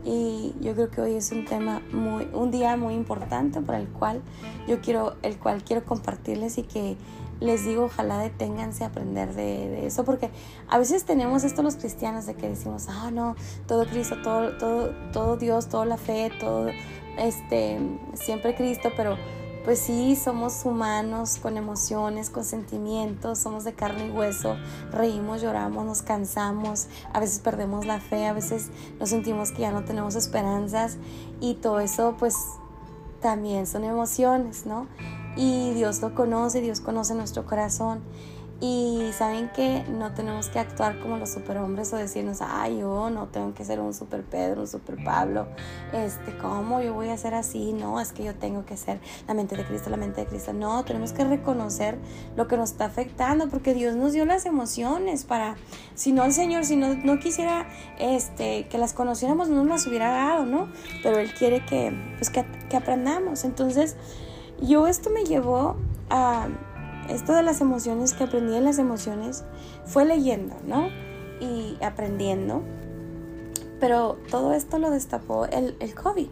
[0.04, 3.88] y yo creo que hoy es un tema muy un día muy importante para el
[3.88, 4.22] cual
[4.66, 6.96] yo quiero el cual quiero compartirles y que
[7.40, 10.30] les digo ojalá deténganse a aprender de, eso porque
[10.68, 13.36] a veces tenemos esto los cristianos de que decimos ah no
[13.66, 16.68] todo Cristo todo todo todo Dios toda la fe todo
[17.18, 17.78] este
[18.14, 19.16] siempre Cristo pero
[19.64, 24.56] pues sí, somos humanos con emociones, con sentimientos, somos de carne y hueso,
[24.90, 29.70] reímos, lloramos, nos cansamos, a veces perdemos la fe, a veces nos sentimos que ya
[29.70, 30.96] no tenemos esperanzas
[31.40, 32.36] y todo eso pues
[33.20, 34.88] también son emociones, ¿no?
[35.36, 38.02] Y Dios lo conoce, Dios conoce nuestro corazón
[38.62, 43.26] y saben que no tenemos que actuar como los superhombres o decirnos, ay, yo no
[43.26, 45.48] tengo que ser un super Pedro, un super Pablo.
[45.92, 47.72] Este, ¿cómo yo voy a ser así?
[47.72, 50.52] No, es que yo tengo que ser la mente de Cristo, la mente de Cristo.
[50.52, 51.98] No, tenemos que reconocer
[52.36, 55.56] lo que nos está afectando, porque Dios nos dio las emociones para,
[55.96, 57.66] si no el Señor, si no, no quisiera
[57.98, 60.68] este, que las conociéramos, no nos las hubiera dado, ¿no?
[61.02, 63.42] Pero Él quiere que, pues, que, que aprendamos.
[63.42, 63.96] Entonces,
[64.60, 65.74] yo esto me llevó
[66.10, 66.46] a
[67.08, 69.44] esto de las emociones, que aprendí en las emociones,
[69.84, 70.88] fue leyendo, ¿no?
[71.40, 72.62] Y aprendiendo.
[73.80, 76.28] Pero todo esto lo destapó el, el COVID.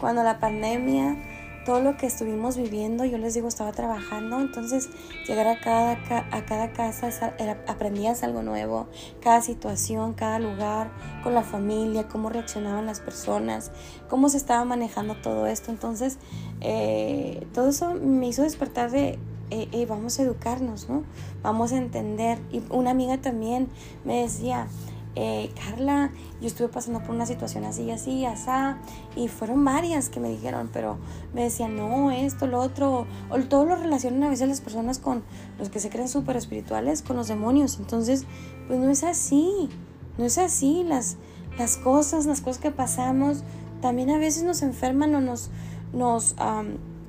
[0.00, 1.16] Cuando la pandemia,
[1.64, 4.88] todo lo que estuvimos viviendo, yo les digo, estaba trabajando, entonces
[5.26, 5.92] llegar a cada,
[6.30, 7.34] a cada casa,
[7.68, 8.88] aprendías algo nuevo,
[9.20, 10.90] cada situación, cada lugar,
[11.22, 13.70] con la familia, cómo reaccionaban las personas,
[14.08, 15.70] cómo se estaba manejando todo esto.
[15.70, 16.18] Entonces,
[16.60, 19.18] eh, todo eso me hizo despertar de,
[19.50, 21.02] eh, eh, vamos a educarnos, ¿no?
[21.42, 22.38] Vamos a entender.
[22.52, 23.68] Y una amiga también
[24.04, 24.68] me decía,
[25.16, 28.78] eh, Carla, yo estuve pasando por una situación así y así, asá,
[29.16, 30.98] y fueron varias que me dijeron, pero
[31.34, 35.24] me decían, no, esto, lo otro, o todo lo relacionan a veces las personas con
[35.58, 37.78] los que se creen súper espirituales, con los demonios.
[37.80, 38.24] Entonces,
[38.68, 39.68] pues no es así,
[40.16, 40.84] no es así.
[40.84, 41.16] Las,
[41.58, 43.42] las cosas, las cosas que pasamos,
[43.80, 45.50] también a veces nos enferman o nos,
[45.92, 46.36] nos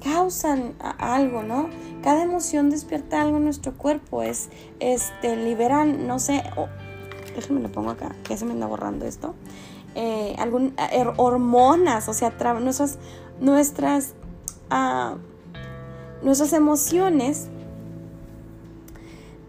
[0.03, 1.69] causan algo, ¿no?
[2.03, 6.67] Cada emoción despierta algo en nuestro cuerpo, es, este, liberan, no sé, oh,
[7.35, 9.35] déjenme lo pongo acá, que se me anda borrando esto,
[9.95, 12.97] eh, eh, hormonas, o sea, nuestras,
[13.39, 14.13] nuestras,
[14.69, 15.15] ah,
[16.23, 17.49] nuestras emociones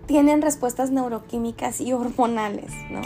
[0.06, 3.00] tienen respuestas neuroquímicas y hormonales, ¿no?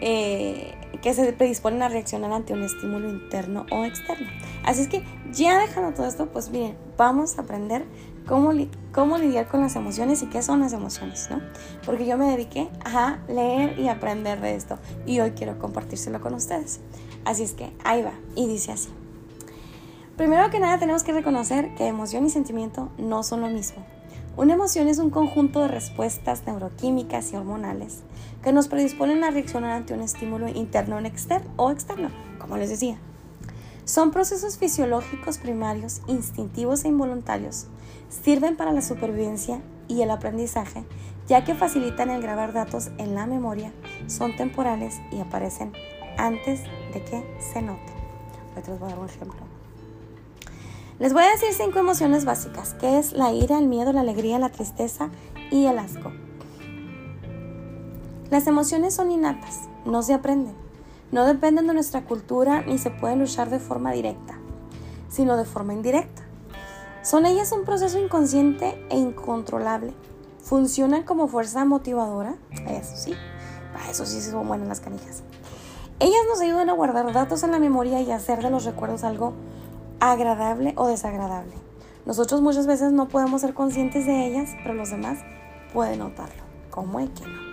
[0.00, 4.28] Eh, que se predisponen a reaccionar ante un estímulo interno o externo.
[4.64, 7.84] Así es que ya dejando todo esto, pues bien, vamos a aprender
[8.26, 8.52] cómo,
[8.92, 11.40] cómo lidiar con las emociones y qué son las emociones, ¿no?
[11.84, 16.34] Porque yo me dediqué a leer y aprender de esto y hoy quiero compartírselo con
[16.34, 16.80] ustedes.
[17.24, 18.88] Así es que ahí va y dice así.
[20.16, 23.84] Primero que nada tenemos que reconocer que emoción y sentimiento no son lo mismo.
[24.36, 28.02] Una emoción es un conjunto de respuestas neuroquímicas y hormonales
[28.44, 30.98] que nos predisponen a reaccionar ante un estímulo interno
[31.56, 32.98] o externo, como les decía.
[33.86, 37.68] Son procesos fisiológicos primarios, instintivos e involuntarios.
[38.10, 40.84] Sirven para la supervivencia y el aprendizaje,
[41.26, 43.72] ya que facilitan el grabar datos en la memoria,
[44.08, 45.72] son temporales y aparecen
[46.18, 46.60] antes
[46.92, 47.94] de que se noten.
[48.54, 49.40] les voy a un ejemplo.
[50.98, 54.38] Les voy a decir cinco emociones básicas, que es la ira, el miedo, la alegría,
[54.38, 55.08] la tristeza
[55.50, 56.12] y el asco.
[58.30, 60.54] Las emociones son innatas, no se aprenden.
[61.12, 64.38] No dependen de nuestra cultura ni se pueden luchar de forma directa,
[65.08, 66.22] sino de forma indirecta.
[67.02, 69.94] Son ellas un proceso inconsciente e incontrolable.
[70.42, 73.14] Funcionan como fuerza motivadora, eso sí,
[73.72, 75.22] para eso sí son buenas las canijas.
[76.00, 79.34] Ellas nos ayudan a guardar datos en la memoria y hacer de los recuerdos algo
[80.00, 81.54] agradable o desagradable.
[82.06, 85.18] Nosotros muchas veces no podemos ser conscientes de ellas, pero los demás
[85.72, 86.42] pueden notarlo.
[86.70, 87.43] ¿Cómo es que no?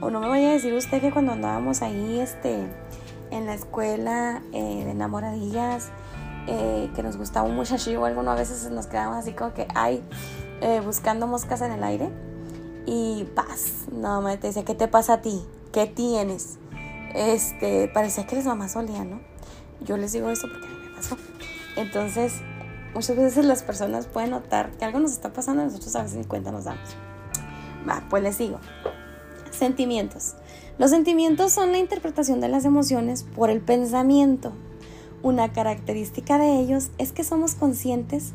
[0.00, 2.66] O no me vaya a decir usted que cuando andábamos ahí este,
[3.30, 5.90] en la escuela eh, de enamoradillas,
[6.46, 9.66] eh, que nos gustaba un muchacho o algo, a veces nos quedamos así como que,
[9.74, 10.02] ay,
[10.60, 12.10] eh, buscando moscas en el aire.
[12.86, 13.84] y paz.
[13.92, 15.44] No, me te dice, ¿qué te pasa a ti?
[15.72, 16.58] ¿Qué tienes?
[17.14, 19.20] Este, parecía que eres mamá solía, ¿no?
[19.80, 21.16] Yo les digo esto porque a mí me pasó.
[21.76, 22.40] Entonces,
[22.94, 26.16] muchas veces las personas pueden notar que algo nos está pasando y nosotros a veces
[26.16, 26.96] ni cuenta nos damos.
[27.86, 28.58] Va, pues les digo.
[29.58, 30.34] Sentimientos.
[30.78, 34.52] Los sentimientos son la interpretación de las emociones por el pensamiento.
[35.20, 38.34] Una característica de ellos es que somos conscientes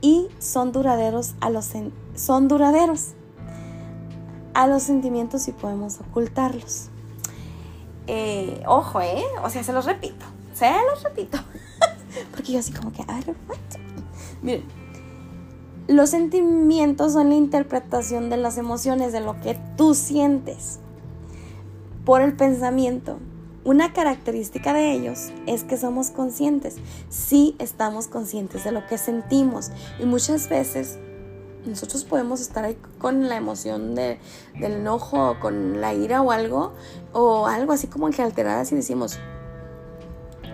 [0.00, 1.72] y son duraderos a los
[2.14, 3.08] son duraderos.
[4.54, 6.88] A los sentimientos sí podemos ocultarlos.
[8.06, 9.22] Eh, ojo, ¿eh?
[9.42, 10.24] O sea, se los repito.
[10.54, 11.36] Se los repito.
[12.30, 13.34] Porque yo así como que, a ver,
[14.40, 14.64] Miren,
[15.88, 20.80] los sentimientos son la interpretación de las emociones, de lo que tú sientes
[22.04, 23.18] por el pensamiento.
[23.64, 26.76] Una característica de ellos es que somos conscientes.
[27.08, 29.70] Sí estamos conscientes de lo que sentimos.
[30.00, 30.98] Y muchas veces
[31.66, 34.18] nosotros podemos estar ahí con la emoción de,
[34.58, 36.72] del enojo, con la ira o algo,
[37.12, 39.18] o algo así como que alteradas y decimos,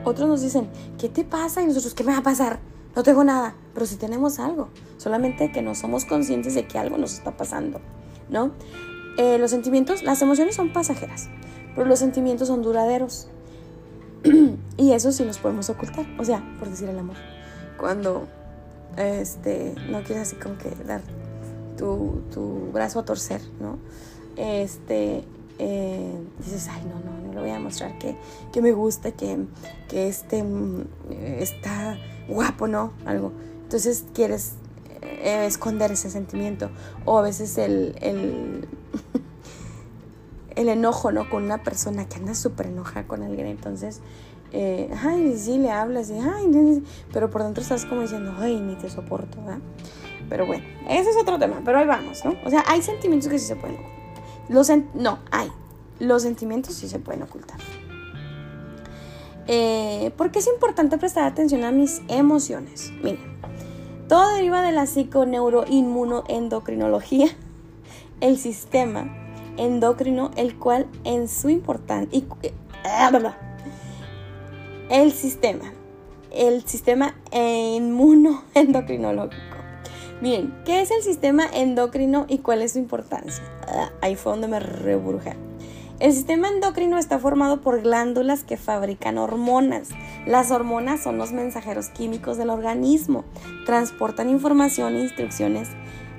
[0.04, 0.68] otros nos dicen,
[0.98, 1.62] ¿qué te pasa?
[1.62, 2.60] Y nosotros, ¿qué me va a pasar?
[2.96, 4.68] No tengo nada, pero si tenemos algo,
[5.02, 7.80] solamente que no somos conscientes de que algo nos está pasando,
[8.30, 8.52] ¿no?
[9.18, 11.28] Eh, los sentimientos, las emociones son pasajeras
[11.74, 13.28] pero los sentimientos son duraderos.
[14.76, 17.16] y eso sí nos podemos ocultar, o sea, por decir el amor.
[17.78, 18.28] Cuando
[18.96, 21.00] este, no quieres así como que dar
[21.76, 23.78] tu, tu brazo a torcer, ¿no?
[24.36, 25.24] Este,
[25.58, 28.16] eh, dices, ay, no, no, no le voy a mostrar que,
[28.52, 29.46] que me gusta, que,
[29.88, 32.92] que este mm, está guapo, ¿no?
[33.04, 33.32] Algo.
[33.64, 34.52] Entonces quieres
[35.02, 36.70] eh, esconder ese sentimiento.
[37.04, 38.68] O a veces el, el
[40.56, 41.28] el enojo, ¿no?
[41.28, 43.46] Con una persona que anda súper enojada con alguien.
[43.46, 44.00] Entonces,
[44.52, 48.76] eh, ay, sí, le hablas, y, ay, pero por dentro estás como diciendo, ay, ni
[48.76, 49.60] te soporto, ¿verdad?
[50.28, 52.34] Pero bueno, ese es otro tema, pero ahí vamos, ¿no?
[52.44, 53.92] O sea, hay sentimientos que sí se pueden ocultar.
[54.48, 55.50] Los no, hay.
[55.98, 57.58] Los sentimientos sí se pueden ocultar.
[59.46, 62.92] Eh, ¿Por qué es importante prestar atención a mis emociones?
[63.02, 63.31] Miren,
[64.08, 67.28] todo deriva de la psiconeuroinmunoendocrinología,
[68.20, 69.14] el sistema
[69.56, 72.20] endocrino, el cual en su importancia...
[72.84, 73.12] Ah,
[74.90, 75.72] el sistema,
[76.30, 79.56] el sistema inmunoendocrinológico.
[80.20, 83.44] Bien, ¿qué es el sistema endocrino y cuál es su importancia?
[83.66, 85.36] Ah, ahí fue donde me reburujé.
[86.02, 89.90] El sistema endocrino está formado por glándulas que fabrican hormonas.
[90.26, 93.22] Las hormonas son los mensajeros químicos del organismo.
[93.66, 95.68] Transportan información e instrucciones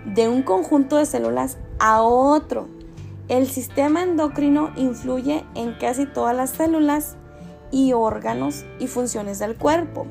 [0.06, 2.70] de un conjunto de células a otro.
[3.28, 7.18] El sistema endocrino influye en casi todas las células
[7.70, 10.08] y órganos y funciones del cuerpo.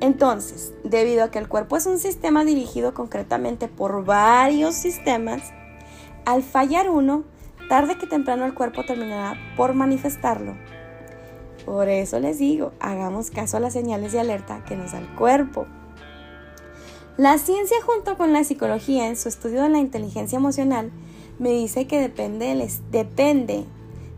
[0.00, 5.54] Entonces, debido a que el cuerpo es un sistema dirigido concretamente por varios sistemas,
[6.26, 7.24] al fallar uno,
[7.70, 10.56] tarde que temprano el cuerpo terminará por manifestarlo.
[11.64, 15.06] Por eso les digo, hagamos caso a las señales de alerta que nos da el
[15.14, 15.68] cuerpo.
[17.16, 20.90] La ciencia junto con la psicología en su estudio de la inteligencia emocional
[21.38, 23.66] me dice que depende,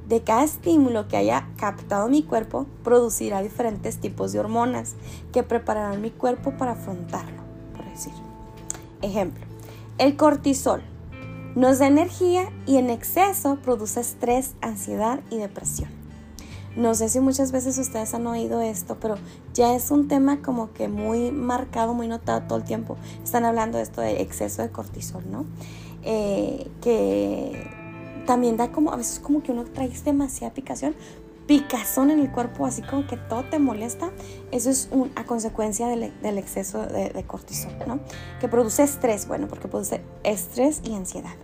[0.08, 4.94] de cada estímulo que haya captado mi cuerpo, producirá diferentes tipos de hormonas
[5.30, 7.42] que prepararán mi cuerpo para afrontarlo,
[7.76, 8.14] por decir.
[9.02, 9.44] Ejemplo,
[9.98, 10.82] el cortisol
[11.54, 15.90] nos da energía y en exceso produce estrés, ansiedad y depresión.
[16.76, 19.16] No sé si muchas veces ustedes han oído esto, pero
[19.52, 22.96] ya es un tema como que muy marcado, muy notado todo el tiempo.
[23.22, 25.44] Están hablando de esto de exceso de cortisol, ¿no?
[26.02, 27.70] Eh, que
[28.26, 30.94] también da como, a veces como que uno trae demasiada picación,
[31.46, 34.10] picazón en el cuerpo, así como que todo te molesta,
[34.50, 38.00] eso es a consecuencia del, exceso de, cortisol, ¿no?
[38.40, 41.34] Que produce estrés, bueno, porque produce estrés y ansiedad.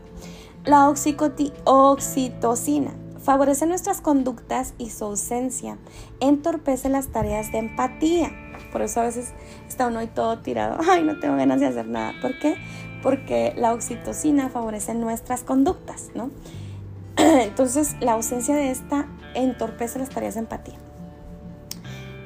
[0.65, 5.79] La oxitocina favorece nuestras conductas y su ausencia
[6.21, 8.33] entorpece las tareas de empatía.
[8.73, 9.33] Por eso a veces
[9.69, 12.15] está uno ahí todo tirado, ay, no tengo ganas de hacer nada.
[12.21, 12.57] ¿Por qué?
[13.03, 16.31] porque la oxitocina favorece nuestras conductas, ¿no?
[17.43, 20.77] Entonces, la ausencia de esta entorpece las tareas de empatía.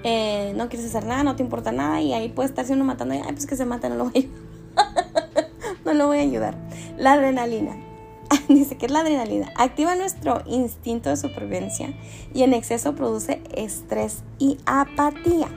[0.05, 3.15] Eh, no quieres hacer nada, no te importa nada y ahí puede estarse uno matando
[3.15, 5.49] y, ay, pues que se mate, no lo voy a ayudar.
[5.85, 6.55] no lo voy a ayudar.
[6.99, 7.77] La adrenalina.
[8.49, 9.53] Dice que es la adrenalina.
[9.57, 11.95] Activa nuestro instinto de supervivencia
[12.35, 15.49] y en exceso produce estrés y apatía.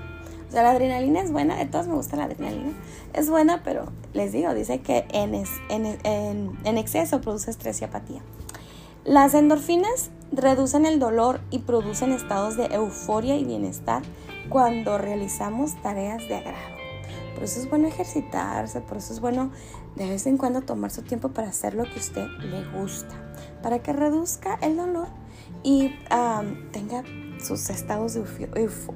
[0.47, 2.73] O sea, la adrenalina es buena, de todas me gusta la adrenalina.
[3.13, 8.21] Es buena, pero les digo, dice que en, en, exceso produce estrés y apatía.
[9.05, 14.01] Las endorfinas reducen el dolor y producen estados de euforia y bienestar
[14.49, 16.75] cuando realizamos tareas de agrado.
[17.35, 19.51] Por eso es bueno ejercitarse, por eso es bueno
[19.95, 23.13] de vez en cuando tomar su tiempo para hacer lo que a usted le gusta,
[23.61, 25.09] para que reduzca el dolor
[25.61, 25.91] y
[26.71, 27.03] tenga
[27.39, 28.23] sus estados de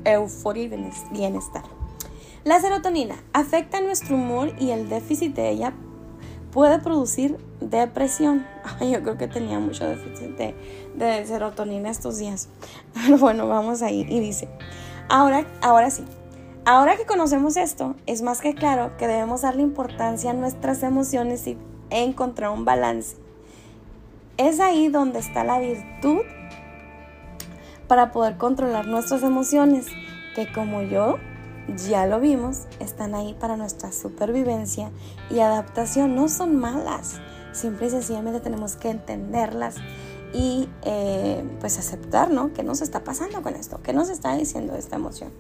[0.06, 0.70] euforia y
[1.12, 1.66] bienestar.
[2.46, 5.74] La serotonina afecta nuestro humor y el déficit de ella
[6.52, 8.46] puede producir depresión.
[8.82, 10.38] yo creo que tenía mucho déficit
[10.96, 12.50] de, serotonina estos días.
[13.20, 14.06] Bueno, vamos ahí.
[14.10, 14.48] Y dice,
[15.10, 16.04] ahora, ahora sí,
[16.66, 21.46] ahora que conocemos esto, es más que claro que debemos darle importancia a nuestras emociones
[21.48, 21.58] y
[21.90, 23.18] encontrar un balance.
[24.38, 26.22] Es ahí donde está la virtud
[27.88, 29.88] para poder controlar nuestras emociones,
[30.36, 31.18] que como yo
[31.76, 34.92] ya lo vimos, están ahí para nuestra supervivencia
[35.30, 36.16] y adaptación.
[36.16, 37.20] No son malas,
[37.52, 39.76] simple y sencillamente tenemos que entenderlas
[40.34, 42.54] y eh, pues aceptar, ¿no?
[42.54, 43.80] ¿Qué nos está pasando con esto?
[43.84, 45.32] ¿Qué nos está diciendo esta emoción?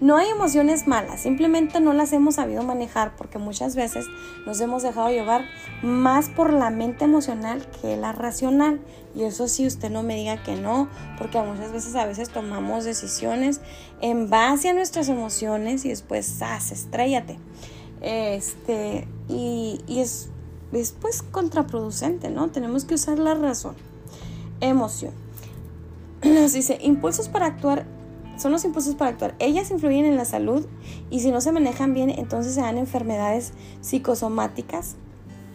[0.00, 4.06] No hay emociones malas, simplemente no las hemos sabido manejar porque muchas veces
[4.46, 5.44] nos hemos dejado llevar
[5.82, 8.80] más por la mente emocional que la racional.
[9.14, 12.84] Y eso sí, usted no me diga que no, porque muchas veces a veces tomamos
[12.84, 13.60] decisiones
[14.00, 16.72] en base a nuestras emociones y después, ¡zas!
[16.72, 17.38] estrellate.
[18.00, 20.30] Este, y, y es,
[20.72, 22.50] es pues contraproducente, ¿no?
[22.50, 23.74] Tenemos que usar la razón.
[24.62, 25.12] Emoción.
[26.22, 27.99] Nos dice, impulsos para actuar
[28.40, 29.34] son los impulsos para actuar.
[29.38, 30.66] Ellas influyen en la salud
[31.10, 34.96] y si no se manejan bien, entonces se dan enfermedades psicosomáticas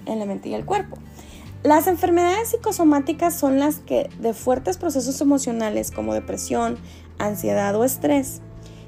[0.06, 0.98] en la mente y el cuerpo.
[1.64, 6.78] Las enfermedades psicosomáticas son las que de fuertes procesos emocionales como depresión,
[7.18, 8.42] ansiedad o estrés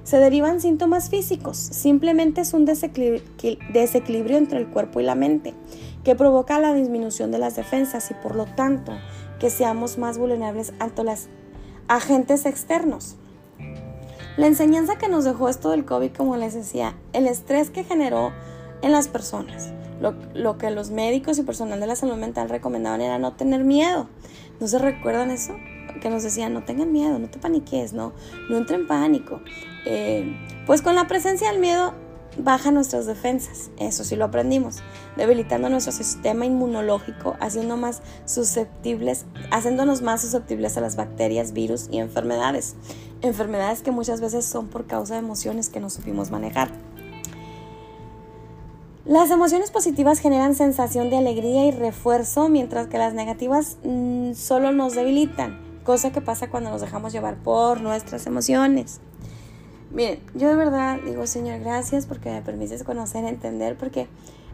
[0.04, 1.58] se derivan síntomas físicos.
[1.58, 5.54] Simplemente es un desequilibrio entre el cuerpo y la mente
[6.06, 8.94] que provoca la disminución de las defensas y por lo tanto
[9.40, 11.28] que seamos más vulnerables ante los
[11.90, 13.18] agentes externos.
[14.38, 18.32] La enseñanza que nos dejó esto del COVID, como les decía, el estrés que generó
[18.84, 19.74] en las personas.
[20.00, 24.08] Lo, que los médicos y personal de la salud mental recomendaban era no tener miedo.
[24.60, 25.56] ¿No se recuerdan eso?
[26.04, 28.14] Que nos decían, no tengan miedo, no te paniques, no,
[28.48, 29.42] no entre en pánico.
[29.88, 31.96] Eh, pues con la presencia del miedo
[32.38, 34.78] baja nuestras defensas, eso sí lo aprendimos,
[35.16, 42.00] debilitando nuestro sistema inmunológico, haciendo más susceptibles, haciéndonos más susceptibles a las bacterias, virus y
[42.00, 42.76] enfermedades
[43.22, 46.70] enfermedades que muchas veces son por causa de emociones que no supimos manejar.
[49.06, 54.74] Las emociones positivas generan sensación de alegría y refuerzo, mientras que las negativas mm, solo
[54.74, 59.00] nos debilitan, cosa que pasa cuando nos dejamos llevar por nuestras emociones.
[59.92, 64.08] Miren, yo de verdad digo, Señor, gracias porque me permites conocer, entender, porque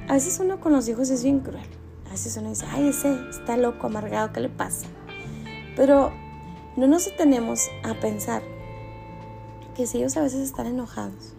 [0.08, 1.66] a veces uno con los hijos es bien cruel.
[2.08, 4.88] A veces uno dice, ay, ese está loco, amargado, ¿qué le pasa?
[5.76, 6.12] Pero
[6.78, 8.44] no nos detenemos a pensar
[9.76, 11.34] que si ellos a veces están enojados,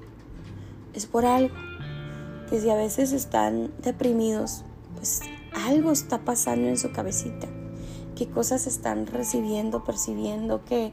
[0.92, 1.54] es por algo.
[2.48, 4.64] Que si a veces están deprimidos,
[4.96, 5.20] pues
[5.66, 7.48] algo está pasando en su cabecita.
[8.16, 10.92] Qué cosas están recibiendo, percibiendo, qué,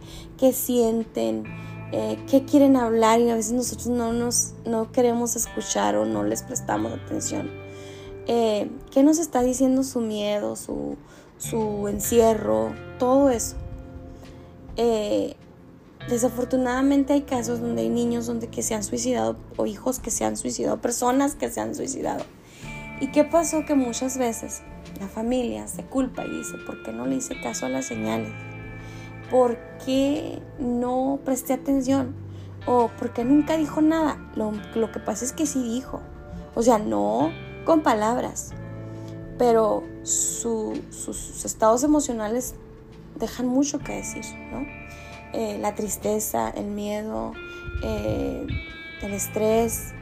[0.54, 1.44] sienten,
[1.92, 6.24] eh, qué quieren hablar y a veces nosotros no, nos, no queremos escuchar o no
[6.24, 7.50] les prestamos atención.
[8.28, 10.98] Eh, ¿Qué nos está diciendo su miedo, su,
[11.38, 13.56] su encierro, todo eso?
[14.78, 15.36] Eh,
[16.10, 20.26] Desafortunadamente hay casos donde hay niños donde que se han suicidado o hijos que se
[20.26, 22.24] han suicidado, personas que se han suicidado.
[23.00, 23.66] ¿Y qué pasó?
[23.66, 24.62] Que muchas veces
[25.00, 28.32] la familia se culpa y dice, ¿por qué no le hice caso a las señales?
[29.32, 32.14] ¿Por qué no presté atención?
[32.68, 34.18] ¿O por qué nunca dijo nada?
[34.36, 36.02] Lo, que pasa es que sí dijo.
[36.54, 37.32] O sea, no
[37.66, 38.52] con palabras,
[39.38, 42.56] pero sus estados emocionales
[43.16, 44.66] dejan mucho que decir, ¿no?
[45.34, 47.32] Eh, la tristeza, el miedo,
[47.84, 48.46] eh,
[49.02, 49.94] el estrés,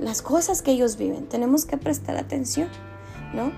[0.00, 1.26] las cosas que ellos viven.
[1.26, 2.68] Tenemos que prestar atención,
[3.34, 3.50] ¿no?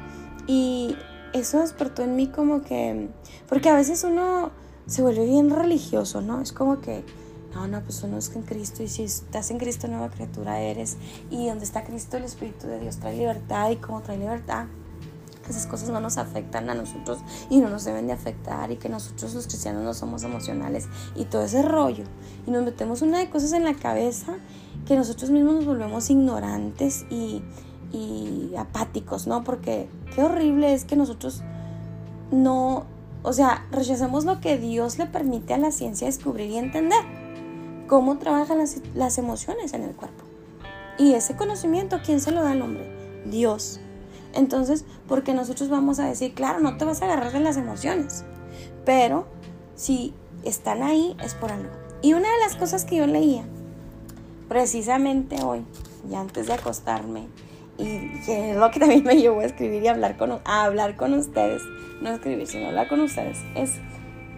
[0.47, 0.97] Y
[1.33, 3.09] eso despertó en mí como que,
[3.49, 4.51] porque a veces uno
[4.87, 6.41] se vuelve bien religioso, ¿no?
[6.41, 7.05] Es como que,
[7.55, 10.97] no, no, pues uno es en Cristo y si estás en Cristo nueva criatura eres
[11.31, 14.67] y donde está Cristo el Espíritu de Dios trae libertad y como trae libertad
[15.51, 17.19] esas cosas no nos afectan a nosotros
[17.51, 21.25] y no nos deben de afectar y que nosotros los cristianos no somos emocionales y
[21.25, 22.05] todo ese rollo.
[22.47, 24.37] Y nos metemos una de cosas en la cabeza
[24.87, 27.43] que nosotros mismos nos volvemos ignorantes y,
[27.93, 29.45] y apáticos, ¿no?
[29.45, 31.43] Porque qué horrible es que nosotros
[32.31, 32.85] no,
[33.23, 37.03] o sea, rechazamos lo que Dios le permite a la ciencia descubrir y entender.
[37.87, 40.25] Cómo trabajan las, las emociones en el cuerpo.
[40.99, 42.93] Y ese conocimiento, ¿quién se lo da al hombre?
[43.25, 43.81] Dios.
[44.35, 48.25] Entonces, porque nosotros vamos a decir, claro, no te vas a agarrar de las emociones,
[48.85, 49.27] pero
[49.75, 50.13] si
[50.45, 51.71] están ahí es por algo.
[52.03, 53.45] Y una de las cosas que yo leía,
[54.49, 55.65] precisamente hoy,
[56.11, 57.29] y antes de acostarme,
[57.79, 61.63] y lo que también me llevó a escribir y hablar con, a hablar con ustedes,
[62.03, 63.75] no escribir, sino hablar con ustedes, es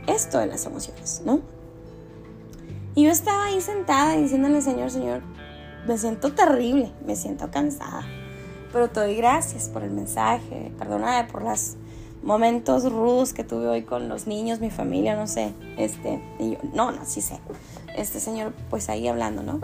[0.06, 1.40] esto de las emociones, ¿no?
[2.94, 5.22] Y yo estaba ahí sentada diciéndole, Señor, Señor,
[5.86, 8.02] me siento terrible, me siento cansada,
[8.72, 11.76] pero te doy gracias por el mensaje, perdóname por los
[12.22, 16.58] momentos rudos que tuve hoy con los niños, mi familia, no sé, este, y yo,
[16.74, 17.38] no, no, sí sé,
[17.96, 19.60] este Señor, pues ahí hablando, ¿no?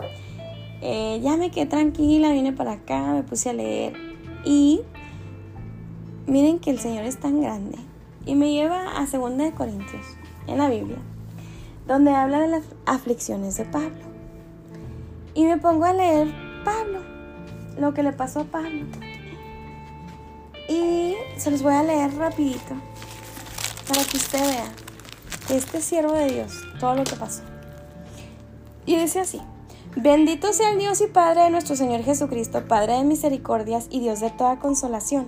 [0.81, 3.93] Eh, ya me quedé tranquila, vine para acá, me puse a leer
[4.45, 4.81] y
[6.27, 7.77] miren que el Señor es tan grande
[8.25, 10.05] y me lleva a Segunda de Corintios
[10.45, 10.99] en la Biblia,
[11.87, 14.05] donde habla de las aflicciones de Pablo.
[15.33, 16.27] Y me pongo a leer
[16.63, 16.99] Pablo,
[17.79, 18.85] lo que le pasó a Pablo.
[20.69, 22.75] Y se los voy a leer rapidito
[23.87, 24.71] para que usted vea
[25.47, 27.41] que este siervo de Dios, todo lo que pasó.
[28.85, 29.41] Y dice así,
[29.97, 34.19] bendito sea el Dios y Padre de nuestro Señor Jesucristo, Padre de misericordias y Dios
[34.19, 35.27] de toda consolación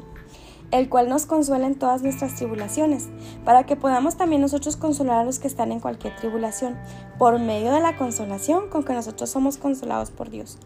[0.71, 3.07] el cual nos consuela en todas nuestras tribulaciones,
[3.43, 6.77] para que podamos también nosotros consolar a los que están en cualquier tribulación,
[7.17, 10.59] por medio de la consolación con que nosotros somos consolados por Dios.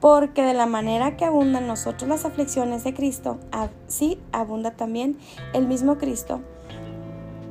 [0.00, 5.16] Porque de la manera que abundan nosotros las aflicciones de Cristo, así abunda también
[5.52, 6.40] el mismo Cristo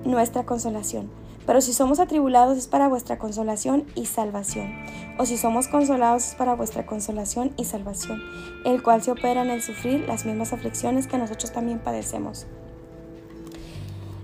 [0.03, 1.09] nuestra consolación
[1.45, 4.73] pero si somos atribulados es para vuestra consolación y salvación.
[5.17, 8.21] O si somos consolados es para vuestra consolación y salvación,
[8.65, 12.47] el cual se opera en el sufrir las mismas aflicciones que nosotros también padecemos.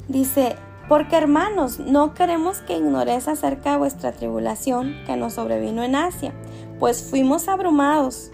[0.08, 0.56] Dice,
[0.90, 6.34] porque hermanos, no queremos que ignoréis acerca de vuestra tribulación que nos sobrevino en Asia,
[6.80, 8.32] pues fuimos abrumados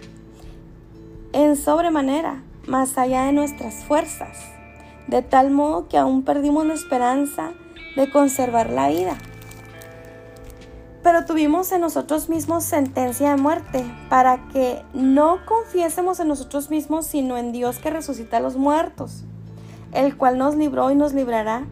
[1.34, 4.38] en sobremanera, más allá de nuestras fuerzas,
[5.08, 7.52] de tal modo que aún perdimos la esperanza
[7.98, 9.18] de conservar la vida.
[11.04, 17.06] Pero tuvimos en nosotros mismos sentencia de muerte, para que no confiésemos en nosotros mismos,
[17.06, 19.24] sino en Dios que resucita a los muertos,
[19.94, 21.66] el cual nos libró y nos librará,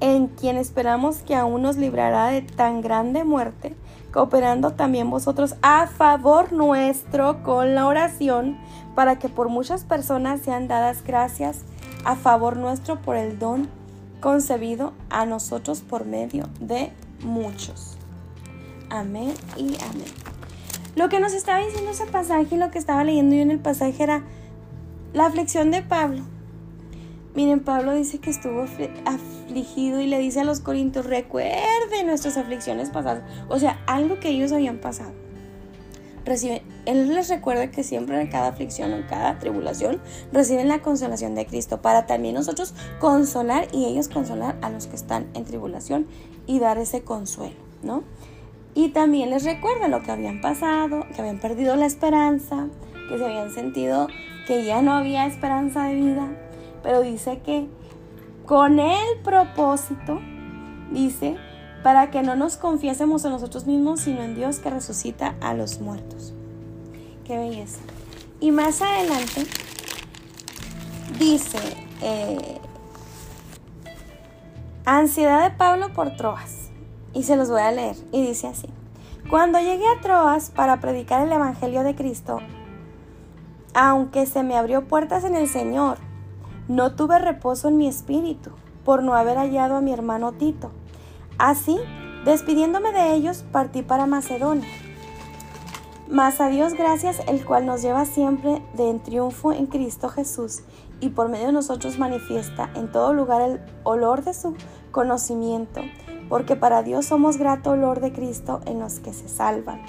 [0.00, 3.74] en quien esperamos que aún nos librará de tan grande muerte,
[4.12, 8.58] cooperando también vosotros a favor nuestro con la oración,
[8.94, 11.60] para que por muchas personas sean dadas gracias
[12.04, 13.68] a favor nuestro por el don
[14.20, 16.92] concebido a nosotros por medio de
[17.22, 17.96] muchos.
[18.90, 20.12] Amén y amén.
[20.94, 23.58] Lo que nos estaba diciendo ese pasaje y lo que estaba leyendo yo en el
[23.58, 24.24] pasaje era
[25.12, 26.22] la aflicción de Pablo.
[27.34, 28.64] Miren, Pablo dice que estuvo
[29.04, 33.24] afligido y le dice a los corintios, recuerden nuestras aflicciones pasadas.
[33.48, 35.25] O sea, algo que ellos habían pasado
[36.86, 40.00] Él les recuerda que siempre en cada aflicción o en cada tribulación
[40.32, 44.96] reciben la consolación de Cristo para también nosotros consolar y ellos consolar a los que
[44.96, 46.06] están en tribulación
[46.46, 48.02] y dar ese consuelo, ¿no?
[48.74, 52.66] Y también les recuerda lo que habían pasado, que habían perdido la esperanza,
[53.08, 54.08] que se habían sentido
[54.46, 56.28] que ya no había esperanza de vida,
[56.82, 57.68] pero dice que
[58.44, 60.20] con el propósito,
[60.92, 61.36] dice,
[61.86, 65.80] para que no nos confiésemos en nosotros mismos, sino en Dios que resucita a los
[65.80, 66.34] muertos.
[67.24, 67.78] Qué belleza.
[68.40, 69.46] Y más adelante
[71.16, 71.58] dice,
[72.02, 72.58] eh,
[74.84, 76.70] ansiedad de Pablo por Troas.
[77.14, 77.94] Y se los voy a leer.
[78.10, 78.68] Y dice así,
[79.30, 82.40] cuando llegué a Troas para predicar el Evangelio de Cristo,
[83.74, 85.98] aunque se me abrió puertas en el Señor,
[86.66, 88.50] no tuve reposo en mi espíritu
[88.84, 90.72] por no haber hallado a mi hermano Tito
[91.38, 91.76] Así,
[92.24, 94.68] despidiéndome de ellos, partí para Macedonia.
[96.08, 100.62] Mas a Dios gracias, el cual nos lleva siempre de en triunfo en Cristo Jesús,
[101.00, 104.54] y por medio de nosotros manifiesta en todo lugar el olor de su
[104.92, 105.82] conocimiento,
[106.28, 109.82] porque para Dios somos grato olor de Cristo en los que se salvan.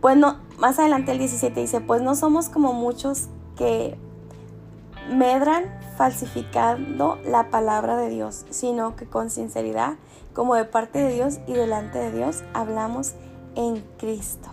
[0.00, 0.16] Pues
[0.58, 3.98] más adelante el 17 dice, pues no somos como muchos que
[5.10, 5.64] medran
[5.96, 9.94] falsificando la palabra de Dios, sino que con sinceridad,
[10.32, 13.14] como de parte de Dios y delante de Dios, hablamos
[13.56, 14.48] en Cristo.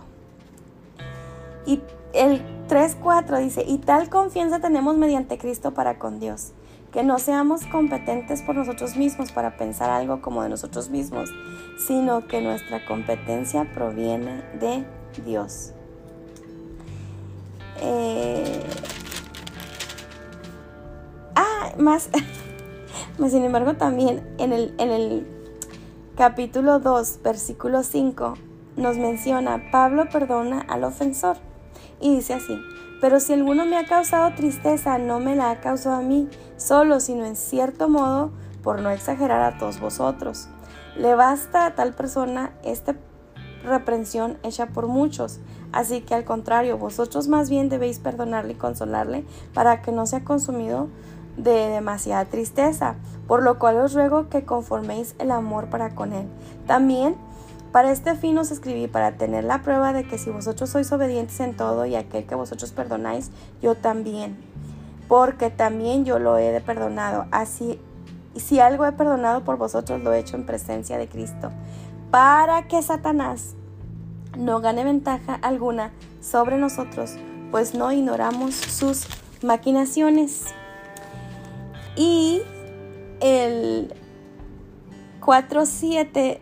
[1.66, 1.80] Y
[2.12, 6.52] el 3.4 dice, y tal confianza tenemos mediante Cristo para con Dios,
[6.92, 11.30] que no seamos competentes por nosotros mismos para pensar algo como de nosotros mismos,
[11.86, 14.84] sino que nuestra competencia proviene de
[15.24, 15.72] Dios.
[17.80, 18.64] Eh,
[21.78, 22.08] más,
[23.28, 25.26] sin embargo, también en el, en el
[26.16, 28.34] capítulo 2, versículo 5,
[28.76, 31.36] nos menciona, Pablo perdona al ofensor.
[32.00, 32.58] Y dice así,
[33.00, 37.00] pero si alguno me ha causado tristeza, no me la ha causado a mí solo,
[37.00, 38.30] sino en cierto modo,
[38.62, 40.48] por no exagerar a todos vosotros.
[40.96, 42.96] Le basta a tal persona esta
[43.64, 45.40] reprensión hecha por muchos,
[45.76, 50.24] Así que al contrario, vosotros más bien debéis perdonarle y consolarle para que no sea
[50.24, 50.88] consumido
[51.36, 56.26] de demasiada tristeza, por lo cual os ruego que conforméis el amor para con él.
[56.66, 57.16] También
[57.76, 61.38] para este fin os escribí, para tener la prueba de que si vosotros sois obedientes
[61.40, 63.30] en todo y aquel que vosotros perdonáis,
[63.60, 64.34] yo también,
[65.08, 67.26] porque también yo lo he de perdonado.
[67.32, 67.78] Así,
[68.34, 71.50] si algo he perdonado por vosotros, lo he hecho en presencia de Cristo,
[72.10, 73.56] para que Satanás
[74.38, 77.16] no gane ventaja alguna sobre nosotros,
[77.50, 79.06] pues no ignoramos sus
[79.42, 80.46] maquinaciones.
[81.96, 82.42] Y
[83.20, 83.94] el
[85.20, 86.40] 4.7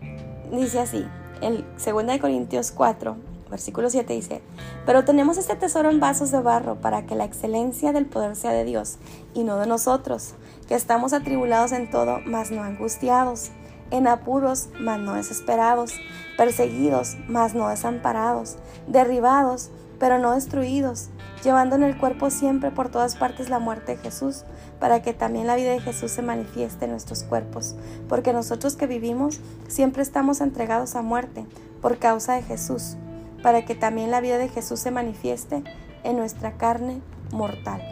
[0.52, 1.06] dice así,
[1.40, 3.16] el 2 Corintios 4,
[3.50, 4.42] versículo 7 dice,
[4.84, 8.52] pero tenemos este tesoro en vasos de barro para que la excelencia del poder sea
[8.52, 8.98] de Dios
[9.32, 10.34] y no de nosotros,
[10.66, 13.50] que estamos atribulados en todo, mas no angustiados,
[13.90, 15.92] en apuros, mas no desesperados,
[16.36, 18.56] perseguidos, mas no desamparados,
[18.88, 21.10] derribados, pero no destruidos,
[21.44, 24.44] llevando en el cuerpo siempre por todas partes la muerte de Jesús,
[24.80, 27.74] para que también la vida de Jesús se manifieste en nuestros cuerpos,
[28.08, 31.46] porque nosotros que vivimos siempre estamos entregados a muerte
[31.80, 32.96] por causa de Jesús,
[33.42, 35.62] para que también la vida de Jesús se manifieste
[36.02, 37.00] en nuestra carne
[37.32, 37.82] mortal,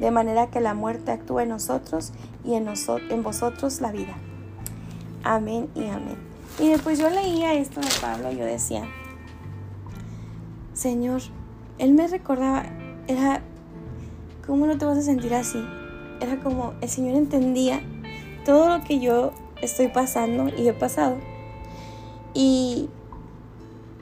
[0.00, 2.12] de manera que la muerte actúe en nosotros
[2.44, 2.68] y en,
[3.10, 4.16] en vosotros la vida.
[5.24, 6.16] Amén y amén.
[6.58, 8.84] Y después yo leía esto de Pablo y yo decía,
[10.72, 11.22] Señor,
[11.78, 12.64] Él me recordaba,
[13.06, 13.42] era,
[14.46, 15.58] ¿cómo no te vas a sentir así?
[16.20, 17.80] Era como, el Señor entendía
[18.44, 21.16] todo lo que yo estoy pasando y he pasado.
[22.34, 22.88] Y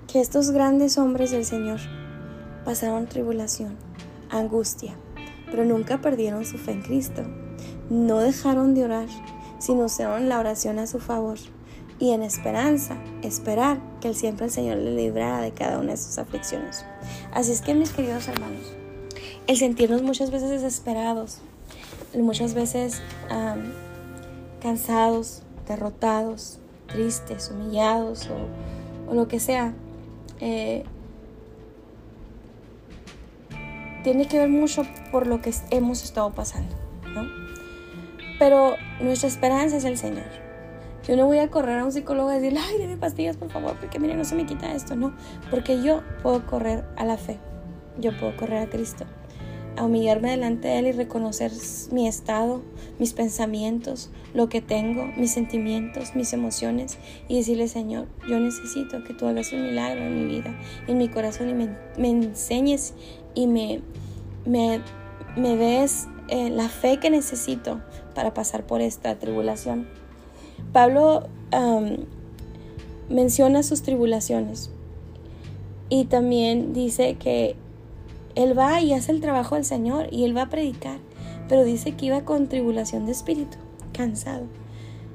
[0.06, 1.80] que estos grandes hombres del Señor
[2.64, 3.76] pasaron tribulación,
[4.30, 4.94] angustia,
[5.50, 7.22] pero nunca perdieron su fe en Cristo.
[7.90, 9.08] No dejaron de orar,
[9.58, 11.38] sino usaron la oración a su favor
[11.98, 15.96] y en esperanza, esperar que el siempre el Señor le librara de cada una de
[15.96, 16.84] sus aflicciones.
[17.32, 18.72] Así es que mis queridos hermanos,
[19.46, 21.40] el sentirnos muchas veces desesperados,
[22.22, 23.02] muchas veces
[24.60, 29.74] cansados, derrotados, tristes, humillados o, lo que sea,
[30.40, 30.84] eh,
[34.02, 36.74] tiene que ver mucho por lo que hemos estado pasando,
[37.14, 37.28] ¿no?
[38.38, 40.26] Pero nuestra esperanza es el Señor.
[41.06, 43.76] Yo no voy a correr a un psicólogo y decirle, ay, deme pastillas, por favor,
[43.78, 44.96] porque mire, no se me quita esto.
[44.96, 45.14] No,
[45.50, 47.38] porque yo puedo correr a la fe.
[47.98, 49.04] Yo puedo correr a Cristo.
[49.76, 51.50] A humillarme delante de Él y reconocer
[51.90, 52.62] mi estado,
[52.98, 56.98] mis pensamientos, lo que tengo, mis sentimientos, mis emociones
[57.28, 60.54] y decirle, Señor, yo necesito que tú hagas un milagro en mi vida,
[60.86, 62.94] en mi corazón y me, enseñes
[63.34, 63.80] y me,
[64.46, 64.80] me,
[65.36, 67.82] me des eh, la fe que necesito
[68.14, 69.88] para pasar por esta tribulación.
[70.72, 71.28] Pablo
[73.08, 74.70] menciona sus tribulaciones
[75.88, 77.56] y también dice que
[78.34, 80.98] él va y hace el trabajo del Señor y él va a predicar,
[81.48, 83.58] pero dice que iba con tribulación de espíritu,
[83.92, 84.46] cansado.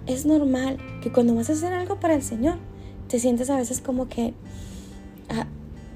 [0.08, 2.58] Es normal que cuando vas a hacer algo para el Señor,
[3.08, 4.34] te sientes a veces como que,
[5.30, 5.48] ah,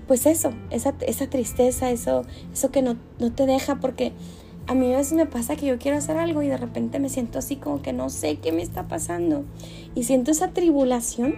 [0.07, 4.11] pues eso, esa, esa tristeza, eso, eso que no, no te deja, porque
[4.67, 7.09] a mí a veces me pasa que yo quiero hacer algo y de repente me
[7.09, 9.43] siento así como que no sé qué me está pasando
[9.93, 11.35] y siento esa tribulación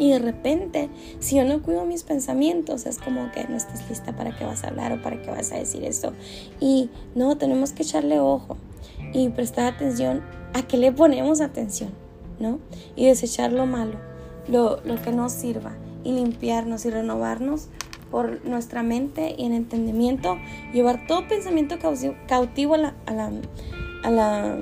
[0.00, 0.88] y de repente
[1.20, 4.64] si yo no cuido mis pensamientos es como que no estás lista para que vas
[4.64, 6.14] a hablar o para que vas a decir esto
[6.58, 8.56] y no, tenemos que echarle ojo
[9.12, 10.22] y prestar atención
[10.54, 11.90] a qué le ponemos atención,
[12.40, 12.58] ¿no?
[12.96, 13.98] Y desechar lo malo,
[14.48, 17.68] lo, lo que nos sirva y limpiarnos y renovarnos
[18.10, 20.36] por nuestra mente y en entendimiento,
[20.72, 21.76] llevar todo pensamiento
[22.26, 24.58] cautivo a la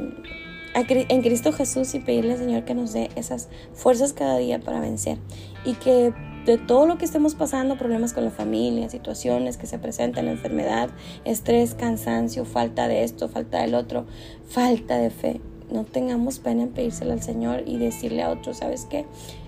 [0.75, 4.81] en Cristo Jesús y pedirle al Señor que nos dé esas fuerzas cada día para
[4.81, 5.19] vencer
[5.65, 6.13] y que
[6.45, 10.89] de todo lo que estemos pasando, problemas con la familia, situaciones que se presentan, enfermedad,
[11.25, 14.07] estrés, cansancio, falta de esto, falta del otro,
[14.49, 15.41] falta de fe,
[15.71, 19.05] no tengamos pena en pedírselo al Señor y decirle a otros, ¿sabes qué?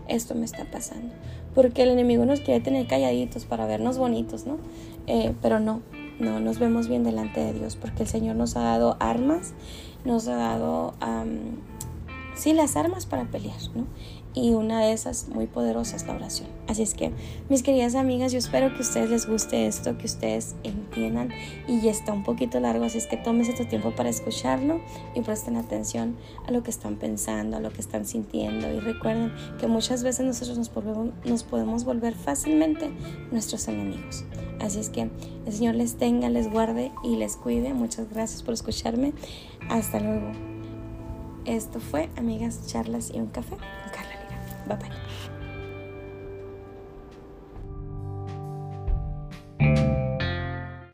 [0.08, 1.14] Esto me está pasando
[1.54, 4.58] porque el enemigo nos quiere tener calladitos para vernos bonitos, ¿no?
[5.06, 5.82] Eh, pero no,
[6.18, 9.54] no nos vemos bien delante de Dios, porque el Señor nos ha dado armas,
[10.04, 10.94] nos ha dado,
[12.34, 13.86] sí, las armas para pelear, ¿no?
[14.34, 16.48] Y una de esas muy poderosas la oración.
[16.68, 17.10] Así es que,
[17.48, 21.30] mis queridas amigas, yo espero que a ustedes les guste esto, que ustedes entiendan
[21.66, 24.80] y está un poquito largo, así es que tómese tu tiempo para escucharlo
[25.14, 26.16] y presten atención
[26.46, 30.24] a lo que están pensando, a lo que están sintiendo y recuerden que muchas veces
[30.24, 30.70] nosotros nos,
[31.24, 32.90] nos podemos volver fácilmente
[33.30, 34.24] nuestros enemigos.
[34.60, 35.10] Así es que
[35.46, 37.72] el Señor les tenga, les guarde y les cuide.
[37.72, 39.14] Muchas gracias por escucharme.
[39.70, 40.32] Hasta luego.
[41.46, 44.09] Esto fue Amigas, Charlas y un Café con Carla.
[44.76, 44.90] バイ